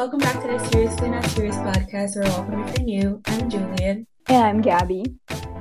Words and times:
welcome 0.00 0.18
back 0.18 0.40
to 0.40 0.48
the 0.48 0.58
Seriously 0.70 1.10
Not 1.10 1.26
Serious 1.26 1.56
podcast, 1.56 2.16
or 2.16 2.22
welcome 2.22 2.60
if 2.60 2.78
you're 2.78 2.86
new. 2.86 3.22
I'm 3.26 3.50
Julian. 3.50 4.06
And 4.28 4.46
I'm 4.46 4.60
Gabby. 4.62 5.04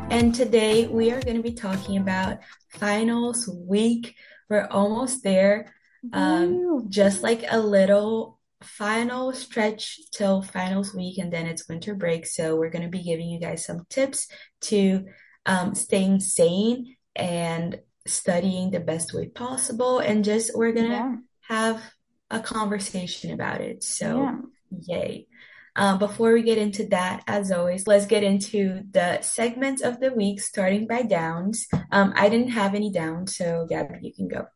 And 0.10 0.33
today 0.33 0.88
we 0.88 1.12
are 1.12 1.19
going 1.19 1.35
to 1.35 1.44
be 1.44 1.51
talking 1.51 1.97
about 1.97 2.38
finals 2.70 3.49
week. 3.49 4.15
We're 4.49 4.65
almost 4.71 5.25
there. 5.25 5.75
Um, 6.13 6.85
just 6.88 7.21
like 7.21 7.44
a 7.49 7.60
little 7.60 8.39
final 8.63 9.33
stretch 9.33 9.99
till 10.13 10.42
finals 10.42 10.96
week, 10.96 11.17
and 11.17 11.33
then 11.33 11.46
it's 11.46 11.67
winter 11.67 11.94
break. 11.94 12.26
So 12.26 12.56
we're 12.56 12.69
going 12.69 12.85
to 12.85 12.87
be 12.87 13.03
giving 13.03 13.28
you 13.28 13.42
guys 13.42 13.65
some 13.65 13.85
tips 13.90 14.29
to 14.62 15.03
um, 15.46 15.76
staying 15.76 16.21
sane 16.21 16.95
and 17.13 17.77
studying 18.08 18.71
the 18.71 18.79
best 18.79 19.13
way 19.13 19.27
possible. 19.27 19.99
And 19.99 20.23
just 20.23 20.55
we're 20.55 20.71
going 20.71 20.91
to 20.91 20.93
yeah. 20.93 21.15
have 21.41 21.84
a 22.29 22.39
conversation 22.39 23.31
about 23.31 23.61
it. 23.61 23.83
So, 23.83 24.23
yeah. 24.23 24.39
yay. 24.87 25.27
Uh, 25.75 25.97
before 25.97 26.33
we 26.33 26.43
get 26.43 26.57
into 26.57 26.85
that, 26.87 27.23
as 27.27 27.51
always, 27.51 27.87
let's 27.87 28.05
get 28.05 28.23
into 28.23 28.81
the 28.91 29.21
segments 29.21 29.81
of 29.81 29.99
the 29.99 30.11
week, 30.11 30.41
starting 30.41 30.87
by 30.87 31.03
downs. 31.03 31.67
Um, 31.91 32.11
I 32.15 32.27
didn't 32.27 32.49
have 32.49 32.75
any 32.75 32.91
downs, 32.91 33.37
so 33.37 33.65
Gabby, 33.70 33.99
you 34.01 34.13
can 34.13 34.27
go. 34.27 34.47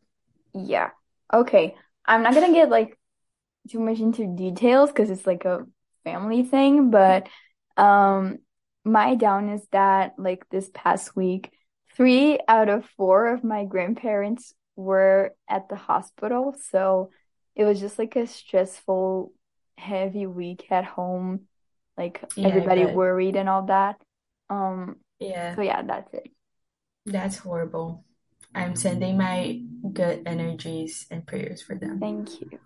Yeah. 0.53 0.89
Okay. 1.33 1.75
I'm 2.05 2.23
not 2.23 2.33
gonna 2.33 2.51
get 2.51 2.69
like 2.69 2.97
too 3.69 3.79
much 3.79 3.99
into 3.99 4.35
details 4.35 4.89
because 4.91 5.09
it's 5.09 5.25
like 5.25 5.45
a 5.45 5.65
family 6.03 6.43
thing, 6.43 6.89
but 6.89 7.27
um, 7.77 8.39
my 8.83 9.15
down 9.15 9.49
is 9.49 9.65
that 9.71 10.15
like 10.17 10.49
this 10.49 10.69
past 10.73 11.15
week, 11.15 11.51
three 11.95 12.39
out 12.47 12.69
of 12.69 12.85
four 12.97 13.33
of 13.33 13.43
my 13.43 13.65
grandparents 13.65 14.53
were 14.75 15.33
at 15.47 15.69
the 15.69 15.75
hospital, 15.75 16.55
so 16.69 17.11
it 17.55 17.63
was 17.65 17.79
just 17.79 17.99
like 17.99 18.15
a 18.15 18.27
stressful, 18.27 19.31
heavy 19.77 20.25
week 20.25 20.65
at 20.71 20.85
home. 20.85 21.41
Like 21.97 22.23
yeah, 22.35 22.47
everybody 22.47 22.85
worried 22.85 23.35
and 23.35 23.47
all 23.47 23.63
that. 23.67 24.01
Um, 24.49 24.97
yeah. 25.19 25.55
So 25.55 25.61
yeah, 25.61 25.81
that's 25.83 26.13
it. 26.13 26.29
That's 27.05 27.37
horrible. 27.37 28.05
I'm 28.55 28.75
sending 28.75 29.17
my 29.17 29.61
good 29.91 30.23
energies 30.25 31.05
and 31.09 31.25
prayers 31.25 31.61
for 31.61 31.75
them. 31.75 31.99
Thank 31.99 32.41
you. 32.41 32.59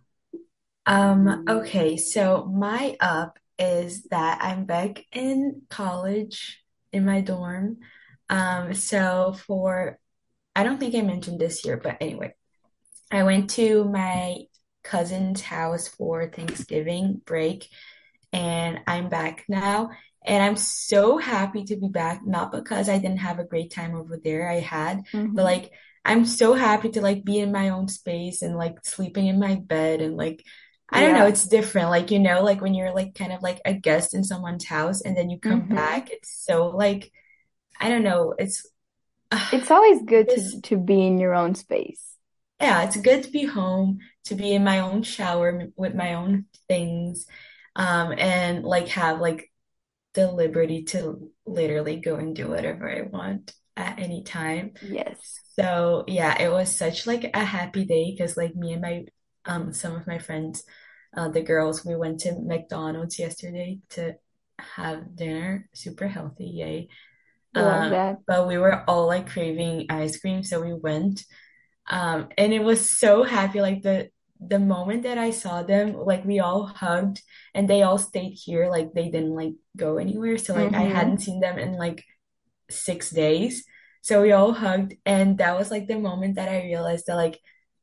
Um, 0.85 1.45
okay, 1.49 1.97
so 1.97 2.45
my 2.45 2.95
up 2.99 3.39
is 3.59 4.03
that 4.05 4.39
I'm 4.41 4.65
back 4.65 5.03
in 5.11 5.63
college 5.69 6.63
in 6.93 7.05
my 7.05 7.21
dorm. 7.21 7.77
Um, 8.29 8.73
so 8.73 9.35
for 9.45 9.99
I 10.55 10.63
don't 10.63 10.79
think 10.79 10.95
I 10.95 11.01
mentioned 11.01 11.39
this 11.39 11.65
year, 11.65 11.77
but 11.77 11.97
anyway, 12.01 12.33
I 13.11 13.23
went 13.23 13.51
to 13.51 13.83
my 13.85 14.37
cousin's 14.87 15.41
house 15.41 15.87
for 15.87 16.29
Thanksgiving 16.29 17.21
break, 17.25 17.67
and 18.31 18.79
I'm 18.87 19.09
back 19.09 19.45
now. 19.47 19.91
And 20.25 20.43
I'm 20.43 20.57
so 20.57 21.17
happy 21.17 21.63
to 21.65 21.77
be 21.77 21.87
back, 21.87 22.25
not 22.25 22.51
because 22.51 22.89
I 22.89 22.97
didn't 22.97 23.19
have 23.19 23.39
a 23.39 23.45
great 23.45 23.71
time 23.71 23.95
over 23.95 24.17
there, 24.21 24.49
I 24.49 24.59
had, 24.59 25.05
mm-hmm. 25.13 25.33
but 25.33 25.43
like 25.43 25.71
I'm 26.03 26.25
so 26.25 26.53
happy 26.53 26.89
to 26.89 27.01
like 27.01 27.23
be 27.23 27.39
in 27.39 27.51
my 27.51 27.69
own 27.69 27.87
space 27.87 28.41
and 28.41 28.55
like 28.55 28.83
sleeping 28.83 29.27
in 29.27 29.39
my 29.39 29.55
bed 29.55 30.01
and 30.01 30.17
like 30.17 30.43
I 30.89 31.01
don't 31.01 31.15
know, 31.15 31.27
it's 31.27 31.45
different. 31.45 31.89
Like, 31.89 32.11
you 32.11 32.19
know, 32.19 32.43
like 32.43 32.61
when 32.61 32.73
you're 32.73 32.93
like 32.93 33.13
kind 33.13 33.33
of 33.33 33.41
like 33.41 33.59
a 33.65 33.73
guest 33.73 34.13
in 34.13 34.23
someone's 34.23 34.65
house 34.65 35.01
and 35.01 35.17
then 35.17 35.29
you 35.29 35.37
come 35.37 35.63
mm-hmm. 35.63 35.75
back, 35.75 36.09
it's 36.11 36.45
so 36.45 36.67
like 36.67 37.11
I 37.79 37.89
don't 37.89 38.03
know, 38.03 38.33
it's 38.37 38.65
it's 39.51 39.71
always 39.71 40.01
good 40.03 40.29
to 40.29 40.61
to 40.61 40.77
be 40.77 41.05
in 41.05 41.17
your 41.17 41.35
own 41.35 41.55
space 41.55 42.16
yeah, 42.59 42.83
it's 42.83 42.97
good 42.97 43.23
to 43.23 43.31
be 43.31 43.45
home, 43.45 43.99
to 44.25 44.35
be 44.35 44.53
in 44.53 44.63
my 44.63 44.79
own 44.79 45.03
shower 45.03 45.67
with 45.75 45.95
my 45.95 46.15
own 46.15 46.45
things, 46.67 47.27
um, 47.75 48.13
and 48.17 48.63
like 48.63 48.87
have 48.89 49.19
like 49.19 49.51
the 50.13 50.31
liberty 50.31 50.83
to 50.83 51.31
literally 51.45 51.97
go 51.97 52.15
and 52.15 52.35
do 52.35 52.47
whatever 52.49 52.89
I 52.89 53.03
want 53.03 53.53
at 53.75 53.99
any 53.99 54.23
time. 54.23 54.73
Yes. 54.81 55.39
So 55.59 56.03
yeah, 56.07 56.41
it 56.41 56.49
was 56.51 56.75
such 56.75 57.05
like 57.07 57.29
a 57.33 57.43
happy 57.43 57.85
day 57.85 58.11
because 58.11 58.37
like 58.37 58.55
me 58.55 58.73
and 58.73 58.81
my 58.81 59.05
um 59.45 59.73
some 59.73 59.95
of 59.95 60.07
my 60.07 60.17
friends, 60.17 60.63
uh, 61.15 61.29
the 61.29 61.41
girls, 61.41 61.85
we 61.85 61.95
went 61.95 62.21
to 62.21 62.33
McDonald's 62.39 63.19
yesterday 63.19 63.79
to 63.91 64.15
have 64.59 65.15
dinner, 65.15 65.69
super 65.73 66.07
healthy, 66.07 66.45
yay. 66.45 66.89
Love 67.55 67.89
that. 67.91 68.17
But 68.27 68.47
we 68.47 68.57
were 68.57 68.83
all 68.89 69.07
like 69.07 69.29
craving 69.29 69.87
ice 69.89 70.19
cream, 70.19 70.43
so 70.43 70.61
we 70.61 70.73
went 70.73 71.23
um, 71.87 72.29
and 72.37 72.53
it 72.53 72.63
was 72.63 72.89
so 72.89 73.23
happy. 73.23 73.61
Like 73.61 73.81
the 73.81 74.09
the 74.39 74.59
moment 74.59 75.03
that 75.03 75.17
I 75.17 75.31
saw 75.31 75.63
them, 75.63 75.93
like 75.93 76.25
we 76.25 76.39
all 76.39 76.67
hugged 76.67 77.21
and 77.53 77.69
they 77.69 77.81
all 77.81 77.97
stayed 77.97 78.33
here. 78.33 78.69
Like 78.69 78.93
they 78.93 79.09
didn't 79.09 79.35
like 79.35 79.53
go 79.75 79.97
anywhere. 79.97 80.37
So 80.37 80.53
like 80.53 80.71
mm-hmm. 80.71 80.75
I 80.75 80.83
hadn't 80.83 81.21
seen 81.21 81.39
them 81.39 81.57
in 81.57 81.73
like 81.73 82.03
six 82.69 83.09
days. 83.09 83.65
So 84.01 84.21
we 84.21 84.31
all 84.31 84.53
hugged 84.53 84.95
and 85.05 85.39
that 85.39 85.57
was 85.57 85.71
like 85.71 85.87
the 85.87 85.99
moment 85.99 86.35
that 86.35 86.49
I 86.49 86.63
realized 86.63 87.07
that 87.07 87.15
like 87.15 87.39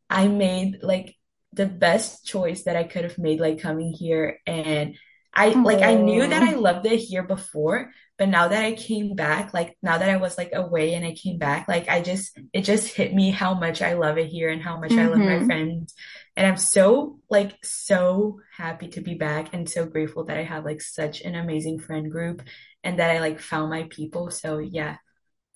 I 0.08 0.28
made 0.28 0.78
like 0.82 1.16
the 1.52 1.66
best 1.66 2.24
choice 2.24 2.64
that 2.64 2.76
I 2.76 2.84
could 2.84 3.04
have 3.04 3.18
made 3.18 3.40
like 3.40 3.60
coming 3.60 3.92
here 3.92 4.38
and 4.46 4.96
I 5.34 5.48
like 5.48 5.82
I 5.82 5.94
knew 5.94 6.26
that 6.26 6.42
I 6.42 6.54
loved 6.54 6.86
it 6.86 6.98
here 6.98 7.24
before, 7.24 7.90
but 8.16 8.28
now 8.28 8.46
that 8.46 8.64
I 8.64 8.72
came 8.74 9.16
back, 9.16 9.52
like 9.52 9.76
now 9.82 9.98
that 9.98 10.08
I 10.08 10.16
was 10.16 10.38
like 10.38 10.50
away 10.52 10.94
and 10.94 11.04
I 11.04 11.14
came 11.14 11.36
back, 11.36 11.66
like 11.66 11.88
I 11.88 12.00
just 12.00 12.38
it 12.52 12.62
just 12.62 12.88
hit 12.94 13.12
me 13.12 13.30
how 13.30 13.54
much 13.54 13.82
I 13.82 13.94
love 13.94 14.18
it 14.18 14.28
here 14.28 14.50
and 14.50 14.62
how 14.62 14.78
much 14.78 14.90
mm-hmm. 14.90 15.00
I 15.00 15.06
love 15.06 15.18
my 15.18 15.24
mm-hmm. 15.24 15.46
friends. 15.46 15.94
And 16.36 16.46
I'm 16.46 16.56
so 16.56 17.18
like 17.28 17.56
so 17.64 18.40
happy 18.56 18.88
to 18.88 19.00
be 19.00 19.14
back 19.14 19.52
and 19.52 19.68
so 19.68 19.84
grateful 19.84 20.24
that 20.24 20.38
I 20.38 20.44
have 20.44 20.64
like 20.64 20.80
such 20.80 21.22
an 21.22 21.34
amazing 21.34 21.80
friend 21.80 22.10
group 22.10 22.42
and 22.84 23.00
that 23.00 23.10
I 23.10 23.18
like 23.18 23.40
found 23.40 23.70
my 23.70 23.84
people. 23.90 24.30
So 24.30 24.58
yeah, 24.58 24.96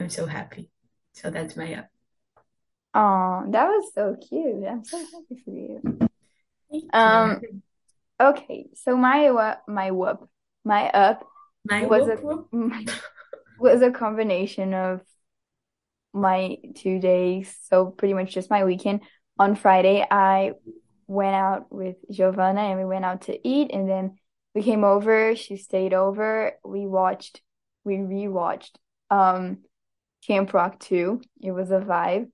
I'm 0.01 0.11
so 0.11 0.27
happy. 0.27 0.69
So 1.13 1.31
that's 1.31 1.57
my 1.57 1.75
up. 1.75 1.87
Oh, 2.93 3.45
that 3.51 3.69
was 3.69 3.93
so 3.95 4.17
cute. 4.17 4.65
I'm 4.67 4.85
so 4.85 4.99
happy 4.99 5.43
for 5.45 5.51
you. 5.51 5.99
Um 6.93 7.41
okay, 8.21 8.67
so 8.75 8.97
my 8.97 9.57
my 9.69 9.93
whoop 9.93 10.29
my 10.65 10.91
up 10.91 11.25
my 11.69 11.87
was 11.87 12.09
a 12.09 12.19
was 13.59 13.83
a 13.83 13.91
combination 13.91 14.75
of 14.75 15.01
my 16.13 16.57
two 16.75 16.99
days, 16.99 17.55
so 17.65 17.87
pretty 17.87 18.15
much 18.15 18.33
just 18.33 18.51
my 18.51 18.65
weekend. 18.65 19.01
On 19.39 19.55
Friday, 19.55 20.05
I 20.11 20.53
went 21.07 21.35
out 21.35 21.73
with 21.73 21.97
Giovanna 22.11 22.63
and 22.63 22.79
we 22.79 22.85
went 22.85 23.05
out 23.05 23.23
to 23.23 23.49
eat, 23.49 23.71
and 23.73 23.89
then 23.89 24.19
we 24.55 24.63
came 24.63 24.85
over. 24.85 25.37
She 25.37 25.57
stayed 25.57 25.95
over. 25.95 26.53
We 26.65 26.87
watched, 26.87 27.41
we 27.85 27.97
rewatched 27.97 28.73
um 29.11 29.59
Camp 30.27 30.53
Rock 30.53 30.79
2. 30.81 31.21
It 31.43 31.53
was 31.53 31.71
a 31.71 31.81
vibe. 31.81 32.31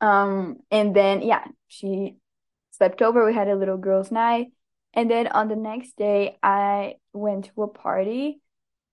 Um, 0.00 0.58
and 0.70 0.94
then 0.94 1.22
yeah, 1.22 1.44
she 1.68 2.16
slept 2.72 3.02
over. 3.02 3.24
We 3.24 3.34
had 3.34 3.48
a 3.48 3.54
little 3.54 3.76
girls' 3.76 4.10
night. 4.10 4.48
And 4.94 5.10
then 5.10 5.28
on 5.28 5.48
the 5.48 5.56
next 5.56 5.96
day, 5.96 6.36
I 6.42 6.96
went 7.12 7.46
to 7.46 7.62
a 7.62 7.68
party 7.68 8.40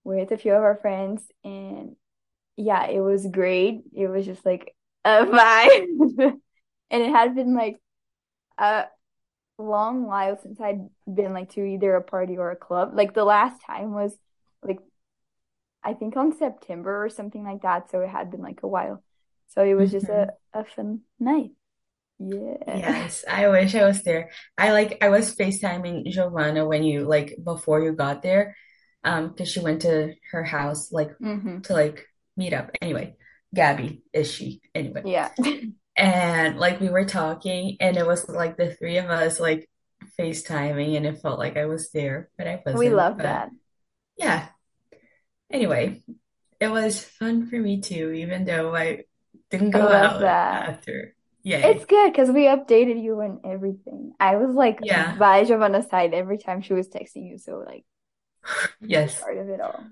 with 0.04 0.30
a 0.30 0.38
few 0.38 0.52
of 0.52 0.62
our 0.62 0.76
friends, 0.76 1.22
and 1.44 1.96
yeah, 2.56 2.86
it 2.86 3.00
was 3.00 3.26
great. 3.26 3.82
It 3.94 4.08
was 4.08 4.24
just 4.24 4.44
like 4.46 4.74
a 5.04 5.08
vibe, 5.26 6.38
and 6.90 7.02
it 7.02 7.10
had 7.10 7.34
been 7.34 7.54
like 7.54 7.80
a 8.58 8.84
long 9.58 10.06
while 10.06 10.38
since 10.40 10.60
I'd 10.60 10.88
been 11.12 11.32
like 11.32 11.50
to 11.54 11.64
either 11.64 11.94
a 11.96 12.02
party 12.02 12.38
or 12.38 12.50
a 12.50 12.56
club. 12.56 12.92
Like 12.94 13.14
the 13.14 13.24
last 13.24 13.60
time 13.66 13.92
was 13.92 14.16
like 14.62 14.78
I 15.82 15.94
think 15.94 16.16
on 16.16 16.36
September 16.36 17.04
or 17.04 17.08
something 17.08 17.44
like 17.44 17.62
that, 17.62 17.90
so 17.90 18.00
it 18.00 18.08
had 18.08 18.30
been 18.30 18.42
like 18.42 18.62
a 18.62 18.68
while. 18.68 19.02
So 19.48 19.64
it 19.64 19.74
was 19.74 19.90
mm-hmm. 19.90 19.98
just 19.98 20.10
a, 20.10 20.28
a 20.52 20.64
fun 20.64 21.00
night. 21.18 21.50
Yeah. 22.18 22.56
Yes, 22.66 23.24
I 23.28 23.48
wish 23.48 23.74
I 23.74 23.86
was 23.86 24.02
there. 24.02 24.30
I 24.56 24.72
like 24.72 24.98
I 25.02 25.08
was 25.08 25.34
FaceTiming 25.34 26.10
Giovanna 26.10 26.66
when 26.66 26.82
you 26.82 27.04
like 27.04 27.36
before 27.42 27.82
you 27.82 27.92
got 27.92 28.22
there, 28.22 28.56
um, 29.04 29.28
because 29.28 29.50
she 29.50 29.60
went 29.60 29.82
to 29.82 30.14
her 30.32 30.42
house 30.42 30.90
like 30.90 31.16
mm-hmm. 31.18 31.60
to 31.60 31.72
like 31.72 32.06
meet 32.36 32.52
up. 32.52 32.70
Anyway, 32.82 33.16
Gabby 33.54 34.02
is 34.12 34.30
she 34.30 34.60
anyway. 34.74 35.02
Yeah. 35.04 35.30
and 35.96 36.58
like 36.58 36.80
we 36.80 36.88
were 36.88 37.04
talking, 37.04 37.76
and 37.78 37.96
it 37.96 38.06
was 38.06 38.28
like 38.28 38.56
the 38.56 38.74
three 38.74 38.98
of 38.98 39.06
us 39.06 39.38
like 39.38 39.68
FaceTiming, 40.18 40.96
and 40.96 41.06
it 41.06 41.22
felt 41.22 41.38
like 41.38 41.56
I 41.56 41.66
was 41.66 41.90
there, 41.92 42.30
but 42.36 42.48
I 42.48 42.60
wasn't. 42.64 42.80
We 42.80 42.90
love 42.90 43.16
but, 43.16 43.22
that. 43.24 43.50
Yeah. 44.16 44.48
Anyway, 45.50 46.02
it 46.60 46.68
was 46.68 47.02
fun 47.02 47.48
for 47.48 47.56
me 47.56 47.80
too, 47.80 48.10
even 48.10 48.44
though 48.44 48.74
I 48.74 49.04
didn't 49.50 49.70
go 49.70 49.88
out 49.88 50.20
that. 50.20 50.68
after. 50.68 51.14
Yeah. 51.42 51.66
It's 51.66 51.84
good 51.84 52.12
because 52.12 52.30
we 52.30 52.44
updated 52.44 53.02
you 53.02 53.20
and 53.20 53.40
everything. 53.44 54.12
I 54.18 54.36
was 54.36 54.54
like 54.54 54.80
yeah. 54.82 55.16
by 55.16 55.44
Giovanna's 55.44 55.88
side 55.88 56.14
every 56.14 56.38
time 56.38 56.62
she 56.62 56.74
was 56.74 56.88
texting 56.88 57.28
you. 57.28 57.38
So 57.38 57.64
like 57.64 57.84
yes. 58.80 59.20
Part 59.20 59.38
of 59.38 59.48
it 59.48 59.60
all. 59.60 59.84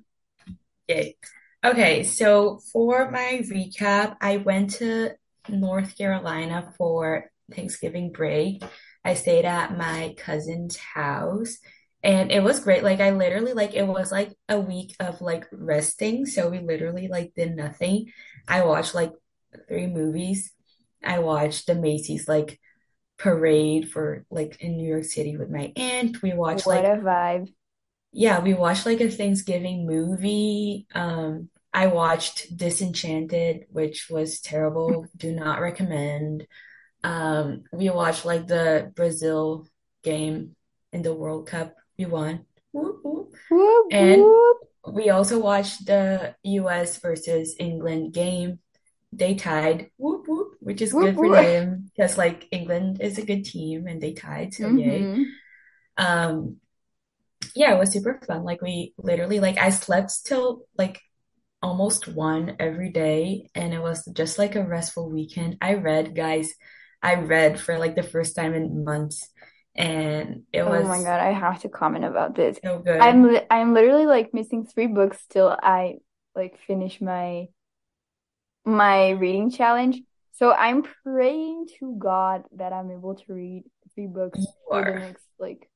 Yay. 0.88 1.16
Okay, 1.64 2.04
so 2.04 2.60
for 2.72 3.10
my 3.10 3.42
recap, 3.50 4.16
I 4.20 4.36
went 4.36 4.74
to 4.74 5.14
North 5.48 5.96
Carolina 5.96 6.72
for 6.76 7.30
Thanksgiving 7.52 8.12
break. 8.12 8.62
I 9.04 9.14
stayed 9.14 9.44
at 9.44 9.76
my 9.76 10.14
cousin's 10.16 10.76
house 10.76 11.58
and 12.02 12.30
it 12.30 12.42
was 12.42 12.60
great. 12.60 12.84
Like 12.84 13.00
I 13.00 13.10
literally 13.10 13.52
like 13.52 13.74
it 13.74 13.86
was 13.86 14.12
like 14.12 14.32
a 14.48 14.60
week 14.60 14.94
of 15.00 15.20
like 15.20 15.46
resting. 15.52 16.26
So 16.26 16.48
we 16.48 16.60
literally 16.60 17.08
like 17.08 17.32
did 17.34 17.56
nothing. 17.56 18.12
I 18.46 18.64
watched 18.64 18.94
like 18.94 19.12
three 19.68 19.88
movies. 19.88 20.52
I 21.04 21.18
watched 21.20 21.66
the 21.66 21.74
Macy's 21.74 22.28
like 22.28 22.60
parade 23.18 23.90
for 23.90 24.24
like 24.30 24.58
in 24.60 24.76
New 24.76 24.88
York 24.88 25.04
City 25.04 25.36
with 25.36 25.50
my 25.50 25.72
aunt. 25.76 26.22
We 26.22 26.34
watched 26.34 26.66
What 26.66 26.84
like 26.84 26.84
a 26.84 26.96
vibe. 27.00 27.48
yeah, 28.12 28.40
we 28.40 28.54
watched 28.54 28.86
like 28.86 29.00
a 29.00 29.10
Thanksgiving 29.10 29.86
movie. 29.86 30.86
Um, 30.94 31.50
I 31.72 31.88
watched 31.88 32.56
Disenchanted, 32.56 33.66
which 33.70 34.08
was 34.08 34.40
terrible. 34.40 35.06
Do 35.16 35.32
not 35.32 35.60
recommend. 35.60 36.46
Um, 37.04 37.64
we 37.72 37.90
watched 37.90 38.24
like 38.24 38.46
the 38.46 38.92
Brazil 38.94 39.66
game 40.02 40.56
in 40.92 41.02
the 41.02 41.14
World 41.14 41.46
Cup. 41.46 41.74
We 41.98 42.06
won. 42.06 42.46
Whoop, 42.72 43.00
whoop. 43.04 43.34
Whoop 43.50 43.86
And 43.90 44.24
we 44.88 45.10
also 45.10 45.38
watched 45.38 45.86
the 45.86 46.34
US 46.42 46.98
versus 46.98 47.54
England 47.58 48.14
game. 48.14 48.60
They 49.12 49.34
tied. 49.34 49.90
Which 50.66 50.82
is 50.82 50.92
good 50.92 51.14
for 51.14 51.30
them 51.30 51.92
because 51.94 52.18
like 52.18 52.48
England 52.50 53.00
is 53.00 53.18
a 53.18 53.24
good 53.24 53.44
team 53.44 53.86
and 53.86 54.00
they 54.00 54.14
tied, 54.14 54.52
so. 54.52 54.64
Mm-hmm. 54.64 55.22
Um, 55.96 56.56
yeah, 57.54 57.72
it 57.72 57.78
was 57.78 57.92
super 57.92 58.20
fun. 58.26 58.42
Like 58.42 58.60
we 58.62 58.92
literally 58.98 59.38
like 59.38 59.58
I 59.58 59.70
slept 59.70 60.26
till 60.26 60.62
like 60.76 61.00
almost 61.62 62.08
one 62.08 62.56
every 62.58 62.90
day 62.90 63.48
and 63.54 63.72
it 63.72 63.80
was 63.80 64.04
just 64.06 64.40
like 64.40 64.56
a 64.56 64.64
restful 64.64 65.08
weekend. 65.08 65.58
I 65.60 65.74
read, 65.74 66.16
guys. 66.16 66.52
I 67.00 67.14
read 67.14 67.60
for 67.60 67.78
like 67.78 67.94
the 67.94 68.02
first 68.02 68.34
time 68.34 68.54
in 68.54 68.82
months 68.84 69.28
and 69.76 70.42
it 70.52 70.64
was. 70.64 70.84
Oh 70.84 70.88
my 70.88 70.98
God, 70.98 71.20
I 71.20 71.30
have 71.30 71.60
to 71.60 71.68
comment 71.68 72.04
about 72.04 72.34
this. 72.34 72.58
so 72.64 72.80
good. 72.80 72.98
I'm 73.00 73.22
li 73.22 73.40
I'm 73.50 73.72
literally 73.72 74.06
like 74.06 74.34
missing 74.34 74.66
three 74.66 74.88
books 74.88 75.24
till 75.30 75.48
I 75.48 75.98
like 76.34 76.58
finish 76.66 77.00
my 77.00 77.46
my 78.64 79.10
reading 79.10 79.50
challenge. 79.50 80.02
So 80.36 80.52
I'm 80.52 80.82
praying 81.02 81.66
to 81.80 81.96
God 81.98 82.44
that 82.52 82.72
I'm 82.72 82.90
able 82.90 83.14
to 83.16 83.32
read 83.34 83.64
three 83.94 84.06
books 84.06 84.54
for 84.68 84.84
the 84.84 84.94
next 84.94 85.24
like 85.38 85.70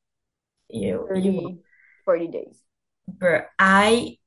you 0.68 1.10
you 1.14 1.32
30, 1.32 1.60
40 2.04 2.28
days. 2.28 2.62
But 3.08 3.48
I 3.58 4.18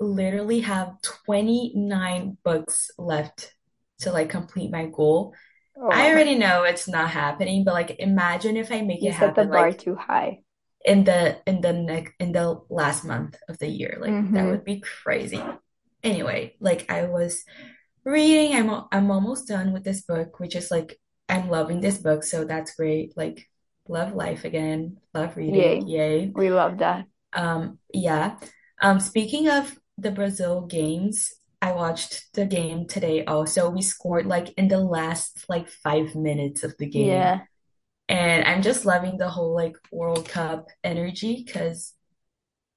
literally 0.00 0.60
have 0.60 1.00
29 1.02 2.38
books 2.44 2.90
left 2.98 3.54
to 4.00 4.12
like 4.12 4.30
complete 4.30 4.70
my 4.70 4.86
goal. 4.86 5.34
Oh 5.76 5.90
I 5.90 6.10
already 6.10 6.36
know 6.36 6.64
it's 6.64 6.88
not 6.88 7.10
happening, 7.10 7.64
but 7.64 7.74
like 7.74 7.96
imagine 8.00 8.56
if 8.56 8.72
I 8.72 8.82
make 8.82 9.04
You 9.04 9.10
it 9.10 9.14
set 9.14 9.34
the 9.34 9.42
happen 9.42 9.50
bar 9.50 9.72
like 9.72 9.72
too 9.72 9.96
high. 9.96 10.44
in 10.84 11.04
the 11.04 11.38
in 11.46 11.60
the 11.60 11.72
next 11.72 12.12
in 12.20 12.32
the 12.32 12.60
last 12.70 13.04
month 13.04 13.36
of 13.48 13.58
the 13.58 13.68
year. 13.68 13.98
Like 14.00 14.20
that 14.34 14.46
Mm-hmm. 14.46 14.48
would 14.48 14.64
be 14.64 14.80
crazy. 14.80 15.42
Anyway, 16.02 16.56
like 16.60 16.90
I 16.90 17.04
was 17.06 17.44
reading, 18.04 18.54
I'm 18.56 18.84
I'm 18.92 19.10
almost 19.10 19.48
done 19.48 19.72
with 19.72 19.84
this 19.84 20.02
book, 20.02 20.40
which 20.40 20.56
is 20.56 20.70
like 20.70 20.98
I'm 21.28 21.48
loving 21.48 21.80
this 21.80 21.98
book, 21.98 22.24
so 22.24 22.44
that's 22.44 22.74
great. 22.76 23.16
Like 23.16 23.48
love 23.88 24.14
life 24.14 24.44
again, 24.44 24.98
love 25.14 25.36
reading, 25.36 25.76
Yay. 25.76 25.86
yay. 25.86 26.34
We 26.34 26.50
love 26.50 26.78
that. 26.78 27.06
Um, 27.32 27.78
yeah. 27.92 28.38
Um, 28.80 29.00
speaking 29.00 29.48
of 29.48 29.78
the 29.98 30.10
Brazil 30.10 30.62
games, 30.66 31.32
I 31.60 31.72
watched 31.72 32.32
the 32.34 32.46
game 32.46 32.86
today 32.86 33.24
also. 33.24 33.70
We 33.70 33.82
scored 33.82 34.26
like 34.26 34.50
in 34.56 34.68
the 34.68 34.80
last 34.80 35.44
like 35.48 35.68
five 35.68 36.14
minutes 36.14 36.62
of 36.64 36.76
the 36.78 36.86
game. 36.88 37.32
Yeah. 37.32 37.40
And 38.08 38.44
I'm 38.46 38.62
just 38.62 38.86
loving 38.86 39.18
the 39.18 39.28
whole 39.30 39.54
like 39.54 39.76
World 39.92 40.28
Cup 40.28 40.68
energy 40.84 41.44
because 41.46 41.94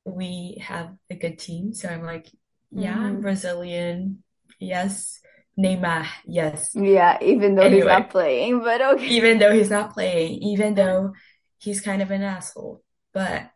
we 0.05 0.57
have 0.61 0.95
a 1.09 1.15
good 1.15 1.39
team. 1.39 1.73
So 1.73 1.89
I'm 1.89 2.03
like, 2.03 2.27
yeah, 2.75 2.97
I'm 2.99 3.17
Mm-hmm. 3.17 3.21
Brazilian. 3.21 4.23
Yes. 4.61 5.19
Neymar, 5.59 6.07
yes. 6.25 6.71
Yeah, 6.73 7.17
even 7.21 7.55
though 7.55 7.69
he's 7.69 7.83
not 7.83 8.09
playing, 8.09 8.61
but 8.61 8.81
okay. 8.81 9.07
even 9.07 9.37
though 9.37 9.51
he's 9.51 9.69
not 9.69 9.93
playing, 9.93 10.41
even 10.41 10.75
though 10.75 11.13
he's 11.57 11.81
kind 11.81 12.01
of 12.01 12.09
an 12.09 12.23
asshole, 12.23 12.81
but 13.13 13.51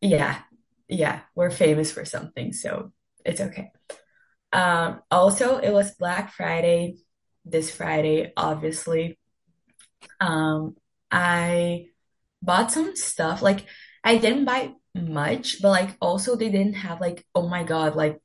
yeah, 0.00 0.40
yeah, 0.88 1.20
we're 1.34 1.50
famous 1.50 1.92
for 1.92 2.06
something, 2.06 2.54
so 2.54 2.92
it's 3.24 3.42
okay. 3.42 3.70
Um, 4.52 5.02
also, 5.10 5.58
it 5.58 5.70
was 5.70 5.92
Black 5.92 6.32
Friday 6.32 6.96
this 7.44 7.70
Friday, 7.74 8.32
obviously. 8.36 9.18
Um, 10.20 10.76
I 11.10 11.88
bought 12.42 12.72
some 12.72 12.96
stuff. 12.96 13.42
Like 13.42 13.66
I 14.02 14.16
didn't 14.16 14.46
buy 14.46 14.72
much, 14.94 15.60
but 15.60 15.70
like 15.70 15.96
also 16.00 16.36
they 16.36 16.50
didn't 16.50 16.74
have 16.74 17.00
like, 17.00 17.26
oh 17.34 17.48
my 17.48 17.64
God, 17.64 17.96
like 17.96 18.20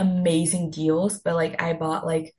amazing 0.00 0.72
deals. 0.72 1.20
But 1.20 1.36
like 1.36 1.62
I 1.62 1.74
bought 1.74 2.06
like 2.06 2.34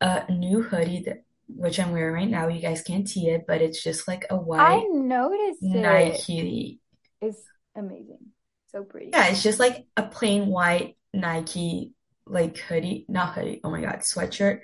a 0.00 0.30
new 0.32 0.62
hoodie 0.62 1.04
that 1.06 1.24
which 1.48 1.80
I'm 1.80 1.92
wearing 1.92 2.14
right 2.14 2.28
now. 2.30 2.48
You 2.48 2.60
guys 2.62 2.82
can't 2.82 3.08
see 3.08 3.28
it, 3.28 3.44
but 3.48 3.62
it's 3.62 3.82
just 3.82 4.08
like 4.08 4.24
a 4.30 4.36
white 4.36 4.84
I 4.84 4.88
noticed 4.92 5.62
it. 5.62 5.72
Nike. 5.72 6.80
It's 7.20 7.42
amazing. 7.76 8.32
So 8.68 8.84
pretty. 8.84 9.10
Yeah, 9.12 9.26
it's 9.28 9.42
just 9.42 9.58
like 9.60 9.86
a 9.96 10.02
plain 10.04 10.46
white 10.46 10.96
Nike 11.12 11.92
like 12.26 12.58
hoodie, 12.58 13.06
not 13.08 13.34
hoodie, 13.34 13.60
oh 13.64 13.70
my 13.70 13.80
God, 13.82 14.00
sweatshirt, 14.00 14.60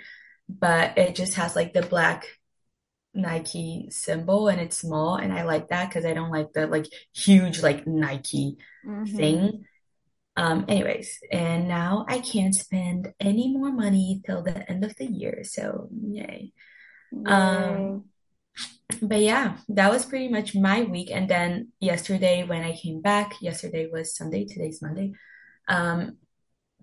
but 0.48 0.96
it 0.96 1.16
just 1.16 1.34
has 1.34 1.56
like 1.56 1.72
the 1.72 1.82
black 1.82 2.26
Nike 3.14 3.88
symbol 3.90 4.48
and 4.48 4.60
it's 4.60 4.78
small 4.78 5.16
and 5.16 5.32
I 5.32 5.42
like 5.44 5.68
that 5.68 5.88
because 5.88 6.04
I 6.04 6.14
don't 6.14 6.30
like 6.30 6.52
the 6.52 6.66
like 6.66 6.86
huge 7.14 7.62
like 7.62 7.86
Nike 7.86 8.58
Mm-hmm. 8.86 9.16
thing. 9.16 9.64
Um, 10.36 10.66
anyways, 10.68 11.18
and 11.32 11.66
now 11.66 12.04
I 12.08 12.18
can't 12.18 12.54
spend 12.54 13.12
any 13.18 13.52
more 13.56 13.72
money 13.72 14.20
till 14.26 14.42
the 14.42 14.70
end 14.70 14.84
of 14.84 14.94
the 14.96 15.06
year, 15.06 15.42
so 15.44 15.88
yay. 15.90 16.52
Yay. 17.12 17.24
Um, 17.24 18.04
but 19.02 19.20
yeah, 19.20 19.58
that 19.68 19.90
was 19.90 20.04
pretty 20.04 20.28
much 20.28 20.54
my 20.54 20.82
week. 20.82 21.10
And 21.10 21.28
then 21.28 21.72
yesterday 21.80 22.44
when 22.44 22.62
I 22.62 22.76
came 22.76 23.00
back, 23.00 23.40
yesterday 23.40 23.88
was 23.92 24.16
Sunday, 24.16 24.44
today's 24.44 24.80
Monday. 24.80 25.12
Um, 25.68 26.18